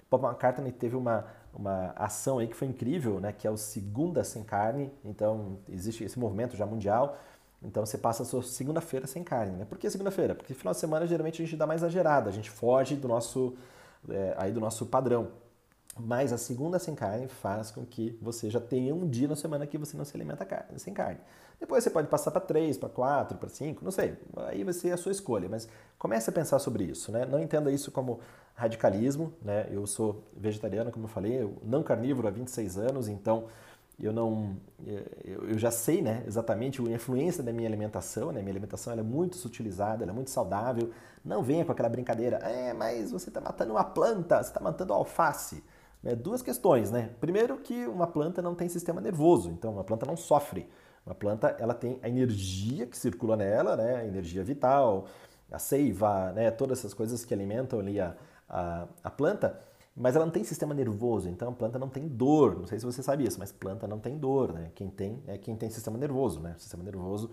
Paul 0.09 0.23
McCartney 0.23 0.73
teve 0.73 0.97
uma, 0.97 1.27
uma 1.53 1.93
ação 1.95 2.39
aí 2.39 2.49
que 2.49 2.57
foi 2.57 2.67
incrível, 2.67 3.21
né, 3.21 3.31
que 3.31 3.47
é 3.47 3.51
o 3.51 3.59
Segunda 3.59 4.25
Sem 4.25 4.43
Carne, 4.43 4.91
então 5.05 5.59
existe 5.69 6.03
esse 6.03 6.19
movimento 6.19 6.57
já 6.57 6.65
mundial, 6.65 7.19
então 7.63 7.85
você 7.85 7.99
passa 7.99 8.23
a 8.23 8.27
sua 8.27 8.43
segunda-feira 8.43 9.07
sem 9.07 9.23
carne, 9.25 9.57
né? 9.57 9.65
Por 9.65 9.77
que 9.77 9.91
segunda-feira? 9.91 10.35
Porque 10.35 10.55
final 10.55 10.73
de 10.73 10.79
semana 10.79 11.07
geralmente 11.07 11.43
a 11.43 11.45
gente 11.45 11.57
dá 11.57 11.67
mais 11.67 11.83
exagerada, 11.83 12.31
a 12.31 12.33
gente 12.33 12.49
foge 12.49 12.95
do 12.95 13.09
nosso, 13.09 13.57
é, 14.09 14.35
aí 14.39 14.53
do 14.53 14.61
nosso 14.61 14.87
padrão. 14.87 15.29
Mas 15.99 16.33
a 16.33 16.39
segunda 16.39 16.79
sem 16.79 16.95
carne 16.95 17.29
faz 17.29 17.71
com 17.71 17.85
que 17.85 18.19
você 18.23 18.49
já 18.49 18.61
tenha 18.61 18.95
um 18.95 19.09
dia 19.09 19.29
na 19.29 19.37
semana 19.37 19.67
que 19.67 19.77
você 19.77 19.97
não 19.97 20.05
se 20.05 20.17
alimenta 20.17 20.45
carne, 20.45 20.79
sem 20.79 20.95
carne. 20.95 21.21
Depois 21.61 21.83
você 21.83 21.91
pode 21.91 22.07
passar 22.07 22.31
para 22.31 22.41
3, 22.41 22.79
para 22.79 22.89
4, 22.89 23.37
para 23.37 23.49
5, 23.49 23.85
não 23.85 23.91
sei. 23.91 24.17
Aí 24.47 24.63
vai 24.63 24.73
ser 24.73 24.93
a 24.93 24.97
sua 24.97 25.11
escolha. 25.11 25.49
Mas 25.49 25.69
comece 25.99 26.31
a 26.31 26.33
pensar 26.33 26.59
sobre 26.61 26.85
isso. 26.85 27.11
Né? 27.11 27.27
Não 27.27 27.41
entenda 27.41 27.71
isso 27.71 27.91
como 27.91 28.21
radicalismo. 28.55 29.33
Né? 29.43 29.67
Eu 29.71 29.87
sou 29.87 30.23
vegetariano, 30.37 30.93
como 30.93 31.07
eu 31.07 31.09
falei, 31.09 31.43
eu 31.43 31.57
não 31.63 31.83
carnívoro 31.83 32.29
há 32.29 32.31
26 32.31 32.79
anos, 32.79 33.09
então 33.09 33.47
eu 34.01 34.13
não 34.13 34.57
eu 35.25 35.59
já 35.59 35.73
sei 35.73 36.01
né, 36.01 36.23
exatamente 36.25 36.81
a 36.81 36.85
influência 36.85 37.43
da 37.43 37.53
minha 37.53 37.69
alimentação. 37.69 38.31
Né? 38.31 38.41
Minha 38.41 38.53
alimentação 38.53 38.93
é 38.93 39.03
muito 39.03 39.37
sutilizada, 39.37 40.05
é 40.05 40.13
muito 40.13 40.31
saudável. 40.31 40.93
Não 41.25 41.43
venha 41.43 41.65
com 41.65 41.73
aquela 41.73 41.89
brincadeira, 41.89 42.37
é, 42.37 42.73
mas 42.73 43.11
você 43.11 43.29
está 43.29 43.41
matando 43.41 43.73
uma 43.73 43.83
planta, 43.83 44.37
você 44.37 44.51
está 44.51 44.61
matando 44.61 44.93
alface. 44.93 45.65
É, 46.05 46.15
duas 46.15 46.43
questões, 46.43 46.91
né? 46.91 47.11
Primeiro 47.21 47.59
que 47.59 47.87
uma 47.87 48.07
planta 48.07 48.41
não 48.41 48.55
tem 48.55 48.69
sistema 48.69 49.01
nervoso, 49.01 49.51
então 49.51 49.73
uma 49.73 49.85
planta 49.85 50.07
não 50.07 50.17
sofre. 50.17 50.69
Uma 51.05 51.15
planta 51.15 51.57
ela 51.59 51.75
tem 51.75 51.99
a 52.03 52.09
energia 52.09 52.87
que 52.87 52.97
circula 52.97 53.37
nela, 53.37 53.77
né? 53.77 53.97
A 53.97 54.05
energia 54.07 54.45
vital, 54.45 55.07
a 55.51 55.59
seiva, 55.59 56.33
né? 56.33 56.51
Todas 56.51 56.79
essas 56.79 56.95
coisas 56.95 57.25
que 57.25 57.35
alimentam 57.35 57.81
ali 57.81 58.01
a, 58.01 58.15
a, 58.49 58.87
a 59.03 59.11
planta, 59.11 59.59
mas 59.97 60.15
ela 60.15 60.25
não 60.25 60.33
tem 60.33 60.45
sistema 60.45 60.73
nervoso, 60.73 61.29
então 61.29 61.49
a 61.49 61.53
planta 61.53 61.79
não 61.79 61.89
tem 61.89 62.07
dor. 62.07 62.57
Não 62.57 62.67
sei 62.67 62.79
se 62.79 62.87
você 62.87 63.03
sabe 63.03 63.25
isso, 63.27 63.39
mas 63.39 63.51
planta 63.51 63.87
não 63.89 63.99
tem 63.99 64.17
dor, 64.17 64.53
né? 64.53 64.71
Quem 64.75 64.89
tem 64.91 65.23
é 65.27 65.37
quem 65.37 65.57
tem 65.57 65.69
sistema 65.71 65.99
nervoso, 65.99 66.41
né? 66.41 66.55
O 66.57 66.61
sistema 66.61 66.85
nervoso 66.85 67.31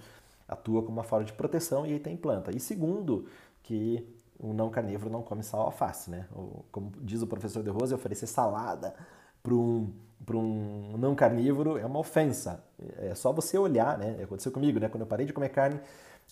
atua 0.48 0.81
como 0.81 0.98
uma 0.98 1.03
forma 1.03 1.25
de 1.25 1.34
proteção 1.34 1.86
e 1.86 1.93
aí 1.93 2.00
tem 2.00 2.17
planta. 2.17 2.55
E 2.55 2.60
segundo, 2.60 3.25
que 3.62 4.07
o 4.39 4.53
não 4.53 4.69
carnívoro 4.69 5.11
não 5.11 5.21
come 5.21 5.43
sal 5.43 5.61
alface, 5.61 6.09
né? 6.09 6.27
como 6.71 6.91
diz 7.01 7.21
o 7.21 7.27
professor 7.27 7.63
De 7.63 7.69
Rose, 7.69 7.93
oferecer 7.93 8.27
salada 8.27 8.93
para 9.41 9.53
um, 9.53 9.93
um 10.33 10.97
não 10.97 11.15
carnívoro 11.15 11.77
é 11.77 11.85
uma 11.85 11.99
ofensa. 11.99 12.63
É 12.97 13.13
só 13.13 13.31
você 13.31 13.57
olhar, 13.57 13.97
né? 13.97 14.23
Aconteceu 14.23 14.51
comigo, 14.51 14.79
né? 14.79 14.89
Quando 14.89 15.01
eu 15.01 15.07
parei 15.07 15.25
de 15.25 15.33
comer 15.33 15.49
carne, 15.49 15.79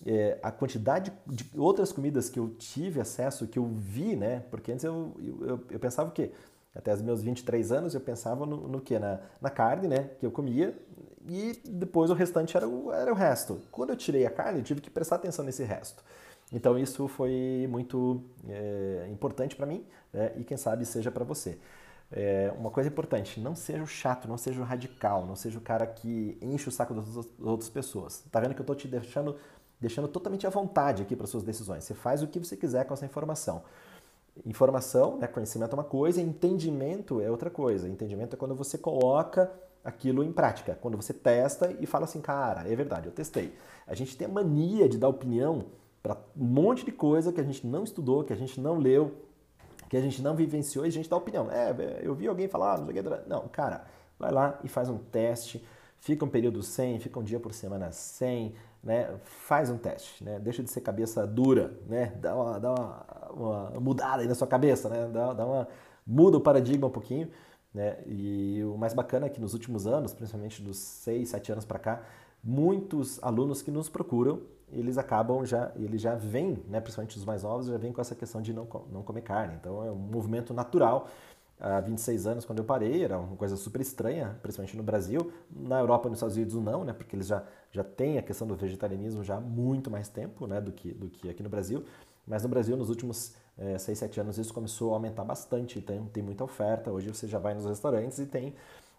é, 0.06 0.40
a 0.42 0.52
quantidade 0.52 1.14
de 1.28 1.48
outras 1.56 1.92
comidas 1.92 2.30
que 2.30 2.40
eu 2.40 2.50
tive 2.50 3.00
acesso, 3.00 3.48
que 3.48 3.60
eu 3.60 3.66
vi, 3.66 4.16
né? 4.16 4.44
Porque 4.50 4.72
antes 4.72 4.84
eu, 4.84 5.16
eu, 5.20 5.60
eu 5.70 5.80
pensava 5.80 6.10
o 6.10 6.12
quê? 6.12 6.32
Até 6.76 6.92
os 6.92 7.04
meus 7.04 7.22
23 7.22 7.72
anos 7.72 7.94
eu 7.94 8.02
pensava 8.02 8.48
no, 8.48 8.68
no 8.68 8.82
quê? 8.82 8.98
Na, 8.98 9.20
na 9.40 9.50
carne, 9.50 9.88
né? 9.88 10.10
Que 10.20 10.26
eu 10.26 10.32
comia 10.32 10.76
e 11.28 11.62
depois 11.66 12.10
o 12.10 12.14
restante 12.14 12.58
era 12.58 12.68
o, 12.68 12.92
era 12.92 13.12
o 13.12 13.16
resto. 13.16 13.62
Quando 13.72 13.92
eu 13.92 13.96
tirei 13.96 14.26
a 14.26 14.30
carne, 14.30 14.60
eu 14.60 14.64
tive 14.64 14.82
que 14.82 14.90
prestar 14.90 15.16
atenção 15.16 15.46
nesse 15.46 15.64
resto. 15.64 16.04
Então 16.54 16.78
isso 16.78 17.08
foi 17.08 17.68
muito 17.70 18.24
é, 18.48 19.08
importante 19.12 19.56
para 19.56 19.66
mim 19.66 19.84
né, 20.14 20.32
e 20.38 20.44
quem 20.44 20.56
sabe 20.56 20.86
seja 20.86 21.12
para 21.12 21.26
você. 21.26 21.58
É, 22.12 22.54
uma 22.60 22.70
coisa 22.70 22.88
importante, 22.90 23.40
não 23.40 23.56
seja 23.56 23.82
o 23.82 23.88
chato, 23.88 24.28
não 24.28 24.38
seja 24.38 24.62
o 24.62 24.64
radical, 24.64 25.26
não 25.26 25.36
seja 25.36 25.58
o 25.58 25.62
cara 25.62 25.88
que 25.88 26.38
enche 26.40 26.70
o 26.70 26.72
saco 26.72 26.94
das 26.94 27.28
outras 27.40 27.70
pessoas. 27.70 28.24
Tá 28.32 28.40
vendo 28.40 28.54
que 28.54 28.62
eu 28.62 28.64
estou 28.64 28.76
te 28.76 28.88
deixando, 28.88 29.36
deixando 29.82 30.08
totalmente 30.08 30.46
à 30.46 30.50
vontade 30.52 31.02
aqui 31.02 31.16
para 31.16 31.26
suas 31.26 31.42
decisões. 31.42 31.84
Você 31.84 31.96
faz 31.96 32.22
o 32.22 32.28
que 32.28 32.38
você 32.38 32.56
quiser 32.56 32.86
com 32.86 32.94
essa 32.94 33.06
informação. 33.06 33.64
Informação, 34.46 35.18
né, 35.18 35.26
conhecimento 35.26 35.72
é 35.72 35.74
uma 35.76 35.84
coisa, 35.84 36.22
entendimento 36.22 37.20
é 37.20 37.32
outra 37.32 37.50
coisa. 37.50 37.90
Entendimento 37.90 38.36
é 38.36 38.38
quando 38.38 38.54
você 38.54 38.78
coloca 38.78 39.52
aquilo 39.84 40.24
em 40.24 40.32
prática, 40.32 40.78
quando 40.80 40.96
você 40.96 41.14
testa 41.14 41.76
e 41.80 41.88
fala 41.88 42.06
assim, 42.06 42.22
cara, 42.22 42.72
é 42.72 42.76
verdade, 42.76 43.08
eu 43.08 43.12
testei. 43.12 43.56
A 43.88 43.96
gente 43.96 44.16
tem 44.16 44.28
a 44.28 44.32
mania 44.32 44.88
de 44.88 45.00
dar 45.00 45.08
opinião 45.08 45.66
para 46.04 46.18
um 46.36 46.44
monte 46.44 46.84
de 46.84 46.92
coisa 46.92 47.32
que 47.32 47.40
a 47.40 47.44
gente 47.44 47.66
não 47.66 47.86
estudou, 47.86 48.26
que 48.26 48.34
a 48.34 48.36
gente 48.36 48.60
não 48.60 48.78
leu, 48.78 49.16
que 49.90 49.96
a 49.96 50.02
gente 50.02 50.22
não 50.22 50.36
vivenciou 50.36 50.86
e 50.86 50.90
a 50.90 50.92
gente 50.92 51.10
dá 51.10 51.16
opinião. 51.16 51.50
É, 51.50 51.74
eu 52.04 52.14
vi 52.14 52.28
alguém 52.28 52.50
falar, 52.50 52.78
não 52.78 52.86
sei 52.86 53.00
o 53.00 53.04
que. 53.04 53.30
Não, 53.30 53.48
cara, 53.48 53.86
vai 54.20 54.30
lá 54.30 54.60
e 54.64 54.68
faz 54.68 54.90
um 54.90 54.98
teste, 54.98 55.66
fica 56.00 56.26
um 56.26 56.28
período 56.28 56.62
sem, 56.62 57.00
fica 57.00 57.18
um 57.18 57.24
dia 57.24 57.40
por 57.40 57.54
semana 57.54 57.90
sem, 57.94 58.54
né? 58.84 59.16
Faz 59.24 59.70
um 59.70 59.78
teste, 59.78 60.24
né? 60.26 60.40
Deixa 60.40 60.62
de 60.62 60.70
ser 60.70 60.82
cabeça 60.82 61.26
dura, 61.26 61.80
né? 61.88 62.08
Dá 62.20 62.36
uma, 62.36 62.60
dá 62.60 62.74
uma, 62.74 63.06
uma 63.32 63.80
mudada 63.80 64.22
aí 64.24 64.28
na 64.28 64.36
sua 64.36 64.48
cabeça, 64.48 64.90
né? 64.90 65.08
Dá, 65.08 65.34
dá 65.34 65.46
uma 65.46 65.68
muda 66.06 66.38
o 66.38 66.42
paradigma 66.42 66.88
um 66.88 66.92
pouquinho, 66.92 67.30
né? 67.74 67.98
E 68.06 68.62
o 68.66 68.78
mais 68.78 68.94
bacana 68.94 69.28
é 69.28 69.30
que 69.30 69.40
nos 69.40 69.54
últimos 69.54 69.88
anos, 69.88 70.14
principalmente 70.14 70.62
dos 70.62 70.78
6, 70.78 71.30
7 71.30 71.54
anos 71.54 71.66
para 71.66 71.80
cá, 71.80 72.04
muitos 72.44 73.24
alunos 73.24 73.62
que 73.62 73.72
nos 73.72 73.88
procuram 73.88 74.42
eles 74.76 74.98
acabam 74.98 75.46
já, 75.46 75.72
eles 75.76 76.02
já 76.02 76.16
vêm, 76.16 76.64
né, 76.68 76.82
principalmente 76.82 77.18
os 77.18 77.26
mais 77.26 77.44
novos, 77.44 77.68
já 77.68 77.78
vêm 77.78 77.92
com 77.92 78.02
essa 78.02 78.16
questão 78.16 78.42
de 78.42 78.54
não, 78.54 78.68
não 78.92 79.04
comer 79.04 79.22
carne. 79.22 79.56
Então 79.60 79.86
é 79.86 79.92
um 79.92 79.96
movimento 79.96 80.54
natural. 80.54 81.08
Há 81.60 81.80
26 81.80 82.28
anos, 82.28 82.46
quando 82.46 82.60
eu 82.60 82.66
parei, 82.66 83.04
era 83.04 83.18
uma 83.18 83.38
coisa 83.38 83.56
super 83.56 83.80
estranha, 83.80 84.38
principalmente 84.42 84.76
no 84.76 84.84
Brasil. 84.84 85.32
Na 85.50 85.80
Europa 85.80 86.08
e 86.08 86.10
nos 86.10 86.18
Estados 86.18 86.36
Unidos 86.36 86.56
não, 86.56 86.84
né, 86.84 86.94
porque 86.94 87.16
eles 87.16 87.28
já, 87.28 87.44
já 87.72 87.84
têm 87.84 88.18
a 88.18 88.22
questão 88.22 88.48
do 88.48 88.56
vegetarianismo 88.56 89.24
já 89.24 89.38
há 89.38 89.42
muito 89.42 89.90
mais 89.90 90.10
tempo 90.10 90.46
né, 90.48 90.60
do, 90.60 90.72
que, 90.72 90.92
do 90.94 91.08
que 91.08 91.30
aqui 91.30 91.42
no 91.42 91.50
Brasil. 91.50 91.84
Mas 92.28 92.44
no 92.44 92.50
Brasil, 92.50 92.76
nos 92.76 92.90
últimos 92.90 93.36
é, 93.58 93.78
6, 93.78 93.98
7 93.98 94.20
anos, 94.22 94.38
isso 94.38 94.54
começou 94.54 94.92
a 94.92 94.96
aumentar 94.96 95.24
bastante. 95.24 95.82
Tem, 95.82 96.04
tem 96.06 96.24
muita 96.24 96.44
oferta. 96.44 96.92
Hoje 96.92 97.10
você 97.10 97.28
já 97.28 97.38
vai 97.38 97.54
nos 97.54 97.66
restaurantes 97.66 98.18
e 98.20 98.26
tem 98.26 98.56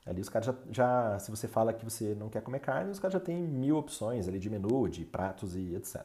Ali 0.07 0.21
os 0.21 0.29
caras 0.29 0.47
já, 0.47 0.55
já, 0.71 1.19
se 1.19 1.31
você 1.31 1.49
fala 1.49 1.73
que 1.73 1.85
você 1.85 2.15
não 2.15 2.29
quer 2.29 2.43
comer 2.43 2.61
carne, 2.61 2.91
os 2.91 2.99
caras 2.99 3.15
já 3.15 3.21
têm 3.21 3.37
mil 3.37 3.77
opções 3.77 4.29
ali 4.29 4.39
de 4.39 4.51
menu, 4.51 4.89
de 4.89 5.05
pratos 5.05 5.57
e 5.57 5.75
etc. 5.75 6.05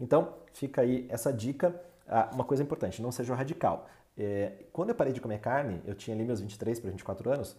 Então, 0.00 0.34
fica 0.52 0.82
aí 0.82 1.06
essa 1.08 1.32
dica. 1.32 1.80
Ah, 2.08 2.30
uma 2.32 2.44
coisa 2.44 2.62
importante, 2.62 3.00
não 3.00 3.12
seja 3.12 3.34
radical. 3.34 3.88
É, 4.16 4.64
quando 4.72 4.88
eu 4.90 4.94
parei 4.94 5.12
de 5.12 5.20
comer 5.20 5.38
carne, 5.38 5.80
eu 5.84 5.94
tinha 5.94 6.16
ali 6.16 6.24
meus 6.24 6.40
23 6.40 6.80
para 6.80 6.90
24 6.90 7.30
anos, 7.30 7.56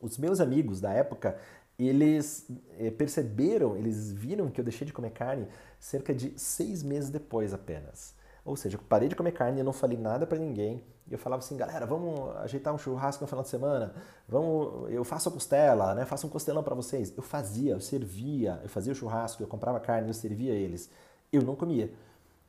os 0.00 0.18
meus 0.18 0.40
amigos 0.40 0.80
da 0.80 0.92
época, 0.92 1.36
eles 1.78 2.46
é, 2.78 2.90
perceberam, 2.90 3.76
eles 3.76 4.10
viram 4.10 4.50
que 4.50 4.60
eu 4.60 4.64
deixei 4.64 4.86
de 4.86 4.92
comer 4.92 5.10
carne 5.10 5.46
cerca 5.78 6.14
de 6.14 6.38
seis 6.38 6.82
meses 6.82 7.10
depois 7.10 7.52
apenas. 7.52 8.14
Ou 8.46 8.54
seja, 8.54 8.76
eu 8.76 8.80
parei 8.88 9.08
de 9.08 9.16
comer 9.16 9.32
carne, 9.32 9.58
eu 9.58 9.64
não 9.64 9.72
falei 9.72 9.98
nada 9.98 10.24
para 10.24 10.38
ninguém. 10.38 10.80
E 11.08 11.12
eu 11.12 11.18
falava 11.18 11.40
assim, 11.40 11.56
galera, 11.56 11.84
vamos 11.84 12.34
ajeitar 12.36 12.72
um 12.72 12.78
churrasco 12.78 13.22
no 13.24 13.28
final 13.28 13.42
de 13.42 13.48
semana. 13.48 13.92
Vamos, 14.28 14.88
eu 14.90 15.02
faço 15.04 15.28
a 15.28 15.32
costela, 15.32 15.94
né? 15.94 16.04
Faço 16.04 16.28
um 16.28 16.30
costelão 16.30 16.62
para 16.62 16.74
vocês. 16.74 17.12
Eu 17.16 17.24
fazia, 17.24 17.72
eu 17.72 17.80
servia, 17.80 18.60
eu 18.62 18.68
fazia 18.68 18.92
o 18.92 18.94
churrasco, 18.94 19.42
eu 19.42 19.48
comprava 19.48 19.80
carne, 19.80 20.08
eu 20.08 20.14
servia 20.14 20.52
eles. 20.52 20.88
Eu 21.32 21.42
não 21.42 21.56
comia, 21.56 21.92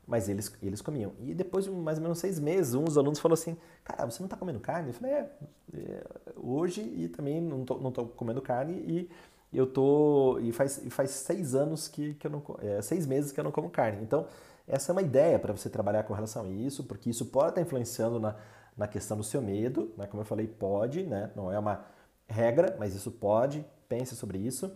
mas 0.08 0.30
eles, 0.30 0.56
eles 0.62 0.82
comiam. 0.82 1.14
E 1.20 1.34
depois 1.34 1.66
de 1.66 1.72
mais 1.72 1.98
ou 1.98 2.04
menos 2.04 2.20
seis 2.20 2.40
meses, 2.40 2.76
um 2.76 2.84
dos 2.84 2.98
alunos 2.98 3.18
falou 3.20 3.34
assim, 3.34 3.58
cara, 3.84 4.06
você 4.06 4.20
não 4.20 4.28
está 4.28 4.38
comendo 4.38 4.60
carne? 4.60 4.90
Eu 4.90 4.94
falei, 4.94 5.14
é, 5.14 5.32
é, 5.74 6.04
hoje 6.36 6.82
e 6.82 7.10
também 7.10 7.42
não 7.42 7.66
tô 7.66 8.06
comendo 8.06 8.40
carne 8.42 8.74
e 8.74 9.10
eu 9.54 9.66
tô 9.68 10.40
e 10.40 10.52
faz, 10.52 10.78
e 10.86 10.90
faz 10.90 11.12
seis 11.12 11.56
anos 11.56 11.88
que, 11.88 12.14
que 12.16 12.28
eu 12.28 12.32
não 12.32 12.44
é, 12.60 12.82
seis 12.82 13.06
meses 13.06 13.32
que 13.32 13.40
eu 13.40 13.44
não 13.44 13.52
como 13.52 13.70
carne. 13.70 14.02
Então 14.02 14.28
essa 14.68 14.92
é 14.92 14.94
uma 14.94 15.02
ideia 15.02 15.40
para 15.40 15.54
você 15.54 15.70
trabalhar 15.70 16.04
com 16.04 16.14
relação 16.14 16.44
a 16.44 16.50
isso, 16.50 16.84
porque 16.84 17.10
isso 17.10 17.28
pode 17.28 17.50
estar 17.50 17.62
influenciando 17.62 18.20
na, 18.20 18.36
na 18.76 18.88
questão 18.88 19.16
do 19.16 19.24
seu 19.24 19.42
medo, 19.42 19.94
né? 19.98 20.06
como 20.08 20.22
eu 20.22 20.26
falei, 20.26 20.46
pode, 20.46 21.04
né? 21.04 21.32
não 21.36 21.52
é 21.52 21.58
uma 21.58 21.86
regra, 22.28 22.76
mas 22.78 22.94
isso 22.94 23.10
pode, 23.10 23.66
pense 23.88 24.16
sobre 24.16 24.38
isso. 24.38 24.70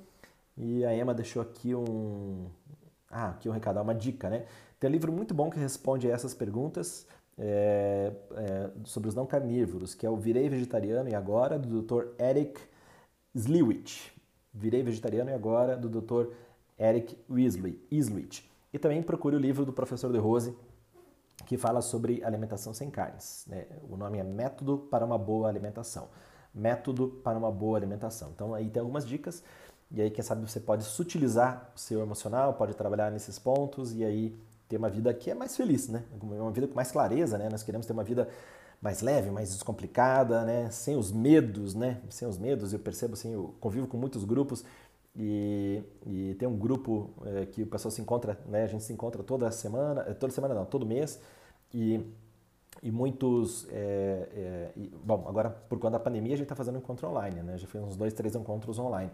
E 0.58 0.86
a 0.86 0.96
Emma 0.96 1.14
deixou 1.14 1.42
aqui 1.42 1.76
um, 1.76 2.50
ah, 3.10 3.30
aqui 3.32 3.50
um 3.50 3.52
recado, 3.52 3.82
uma 3.82 3.96
dica, 3.96 4.30
né? 4.30 4.46
Tem 4.80 4.90
um 4.90 4.94
livro 4.94 5.12
muito 5.12 5.34
bom 5.34 5.50
que 5.50 5.60
responde 5.60 6.10
a 6.10 6.14
essas 6.14 6.34
perguntas 6.34 7.06
é, 7.38 8.12
é, 8.36 8.70
sobre 8.84 9.10
os 9.10 9.16
não 9.16 9.26
carnívoros, 9.26 9.94
que 9.94 10.06
é 10.06 10.10
o 10.10 10.16
Virei 10.16 10.50
Vegetariano 10.50 11.10
e 11.10 11.16
Agora, 11.16 11.58
do 11.58 11.82
Dr. 11.82 12.08
Eric 12.20 12.60
Sliwich. 13.36 14.14
Virei 14.54 14.84
Vegetariano 14.84 15.30
e 15.30 15.34
Agora, 15.34 15.78
do 15.78 15.90
Dr. 15.90 16.32
Eric 16.80 17.18
Weasley, 17.30 17.80
Iswich. 17.90 18.50
E 18.74 18.80
também 18.80 19.02
procure 19.04 19.36
o 19.36 19.40
livro 19.40 19.66
do 19.66 19.74
professor 19.74 20.12
De 20.12 20.18
Rose, 20.18 20.56
que 21.46 21.58
fala 21.58 21.82
sobre 21.82 22.24
alimentação 22.24 22.74
sem 22.74 22.90
carnes. 22.90 23.46
Né? 23.48 23.66
O 23.90 23.98
nome 23.98 24.18
é 24.18 24.24
Método 24.24 24.78
para 24.90 25.06
uma 25.06 25.18
Boa 25.18 25.50
Alimentação. 25.50 26.10
Método 26.54 27.08
para 27.24 27.38
uma 27.38 27.52
Boa 27.52 27.78
Alimentação. 27.78 28.32
Então 28.34 28.54
aí 28.54 28.70
tem 28.70 28.80
algumas 28.80 29.06
dicas, 29.06 29.44
e 29.90 30.02
aí 30.02 30.10
quem 30.10 30.24
sabe 30.24 30.42
você 30.42 30.60
pode 30.60 30.84
sutilizar 30.84 31.72
o 31.76 31.80
seu 31.80 32.02
emocional, 32.02 32.54
pode 32.54 32.74
trabalhar 32.74 33.12
nesses 33.12 33.38
pontos 33.38 33.94
e 33.94 34.04
aí 34.04 34.36
ter 34.68 34.78
uma 34.78 34.90
vida 34.90 35.14
que 35.14 35.30
é 35.30 35.34
mais 35.34 35.56
feliz, 35.56 35.90
né? 35.90 36.04
Uma 36.22 36.52
vida 36.52 36.68
com 36.68 36.76
mais 36.76 36.92
clareza, 36.92 37.38
né? 37.38 37.50
Nós 37.50 37.62
queremos 37.62 37.86
ter 37.86 37.92
uma 37.92 38.04
vida 38.04 38.30
mais 38.82 39.02
leve, 39.02 39.30
mais 39.30 39.52
descomplicada, 39.52 40.44
né? 40.44 40.70
Sem 40.72 40.98
os 40.98 41.12
medos, 41.12 41.76
né? 41.76 42.02
Sem 42.10 42.28
os 42.28 42.38
medos, 42.38 42.74
eu 42.74 42.80
percebo 42.80 43.13
assim, 43.13 43.34
eu 43.34 43.56
convivo 43.60 43.88
com 43.88 43.98
muitos 43.98 44.24
grupos 44.24 44.65
e, 45.15 45.84
e 46.06 46.36
tem 46.39 46.48
um 46.48 46.58
grupo 46.58 47.12
é, 47.26 47.46
que 47.46 47.63
o 47.63 47.67
pessoal 47.67 47.91
se 47.91 48.02
encontra, 48.02 48.39
né? 48.48 48.63
A 48.63 48.67
gente 48.67 48.84
se 48.84 48.91
encontra 48.91 49.22
toda 49.24 49.52
semana, 49.52 50.06
eh, 50.08 50.13
toda 50.13 50.34
semana 50.34 50.56
não, 50.56 50.65
todo 50.65 50.86
mês 50.86 51.22
e, 51.74 52.02
e 52.82 52.91
muitos, 52.91 53.67
é, 53.70 54.30
é, 54.34 54.72
e, 54.76 54.88
bom, 55.04 55.26
agora 55.28 55.50
por 55.50 55.78
conta 55.78 55.91
da 55.91 56.00
pandemia 56.00 56.34
a 56.34 56.38
gente 56.38 56.46
está 56.46 56.56
fazendo 56.56 56.80
encontro 56.80 57.08
online, 57.08 57.44
né? 57.44 57.58
Já 57.58 57.67
fez 57.67 57.84
uns 57.84 57.96
dois, 57.96 58.13
três 58.13 58.36
encontros 58.36 58.80
online 58.80 59.12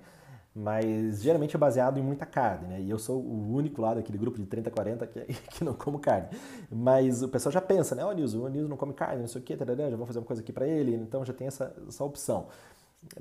mas 0.60 1.22
geralmente 1.22 1.56
é 1.56 1.60
baseado 1.60 2.00
em 2.00 2.02
muita 2.02 2.26
carne, 2.26 2.67
né? 2.67 2.82
E 2.82 2.89
eu 2.89 2.98
sou 2.98 3.22
o 3.22 3.54
único 3.54 3.80
lá 3.80 3.93
daquele 3.93 4.17
grupo 4.17 4.39
de 4.39 4.46
30, 4.48 4.72
40 4.72 5.06
que, 5.06 5.20
que 5.54 5.63
não 5.63 5.76
como 5.76 6.00
carne. 6.00 6.30
Mas 6.72 7.22
o 7.22 7.30
pessoal 7.30 7.54
já 7.54 7.62
pensa, 7.62 7.93
né? 7.93 8.04
Ó, 8.04 8.10
oh, 8.10 8.13
Nilson, 8.13 8.39
o 8.39 8.48
Nilson 8.48 8.67
não 8.67 8.76
come 8.76 8.91
carne, 8.91 9.22
não 9.22 9.28
sei 9.28 9.39
o 9.39 9.43
quê, 9.43 9.56
tarará, 9.56 9.88
já 9.88 9.96
vou 9.96 10.08
fazer 10.08 10.17
uma 10.17 10.26
coisa 10.26 10.41
aqui 10.41 10.52
para 10.52 10.67
ele, 10.67 10.96
então 10.96 11.24
já 11.24 11.32
tem 11.32 11.46
essa, 11.46 11.76
essa 11.88 12.04
opção. 12.04 12.48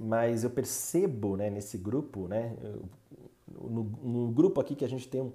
Mas 0.01 0.44
eu 0.44 0.51
percebo, 0.51 1.37
né, 1.37 1.51
nesse 1.51 1.77
grupo, 1.77 2.27
né, 2.27 2.57
no, 3.46 3.85
no 3.85 4.29
grupo 4.33 4.59
aqui 4.59 4.75
que 4.75 4.85
a 4.85 4.88
gente 4.88 5.07
tem 5.07 5.20
um, 5.20 5.33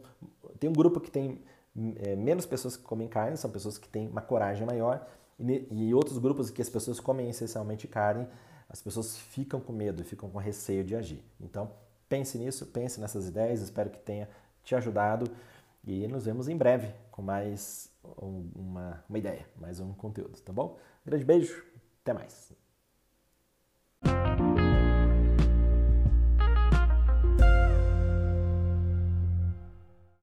tem 0.60 0.72
um 0.72 0.74
grupo 0.74 1.00
que 1.00 1.12
tem 1.12 1.40
é, 1.98 2.16
menos 2.16 2.48
pessoas 2.48 2.76
que 2.76 2.82
comem 2.82 3.08
carne, 3.08 3.38
são 3.38 3.52
pessoas 3.52 3.78
que 3.78 3.88
têm 3.88 4.08
uma 4.08 4.22
coragem 4.22 4.66
maior, 4.66 5.08
e, 5.40 5.68
e 5.70 5.94
outros 5.94 6.18
grupos 6.18 6.50
que 6.50 6.64
as 6.64 6.70
pessoas 6.70 7.00
comem 7.00 7.30
essencialmente 7.30 7.88
carne, 7.88 8.28
as 8.68 8.82
pessoas 8.82 9.16
ficam 9.18 9.60
com 9.60 9.72
medo, 9.72 10.04
ficam 10.04 10.28
com 10.32 10.40
receio 10.40 10.84
de 10.84 10.96
agir. 10.96 11.24
Então, 11.40 11.70
Pense 12.12 12.38
nisso, 12.38 12.66
pense 12.66 13.00
nessas 13.00 13.26
ideias, 13.26 13.62
espero 13.62 13.90
que 13.90 13.98
tenha 13.98 14.28
te 14.66 14.76
ajudado 14.76 15.32
e 15.82 16.06
nos 16.10 16.26
vemos 16.26 16.50
em 16.50 16.58
breve 16.58 16.94
com 17.10 17.22
mais 17.22 17.90
uma, 18.04 19.02
uma 19.08 19.18
ideia, 19.18 19.48
mais 19.56 19.80
um 19.80 19.94
conteúdo, 19.94 20.38
tá 20.42 20.52
bom? 20.52 20.78
grande 21.06 21.24
beijo, 21.24 21.64
até 22.02 22.12
mais. 22.12 22.52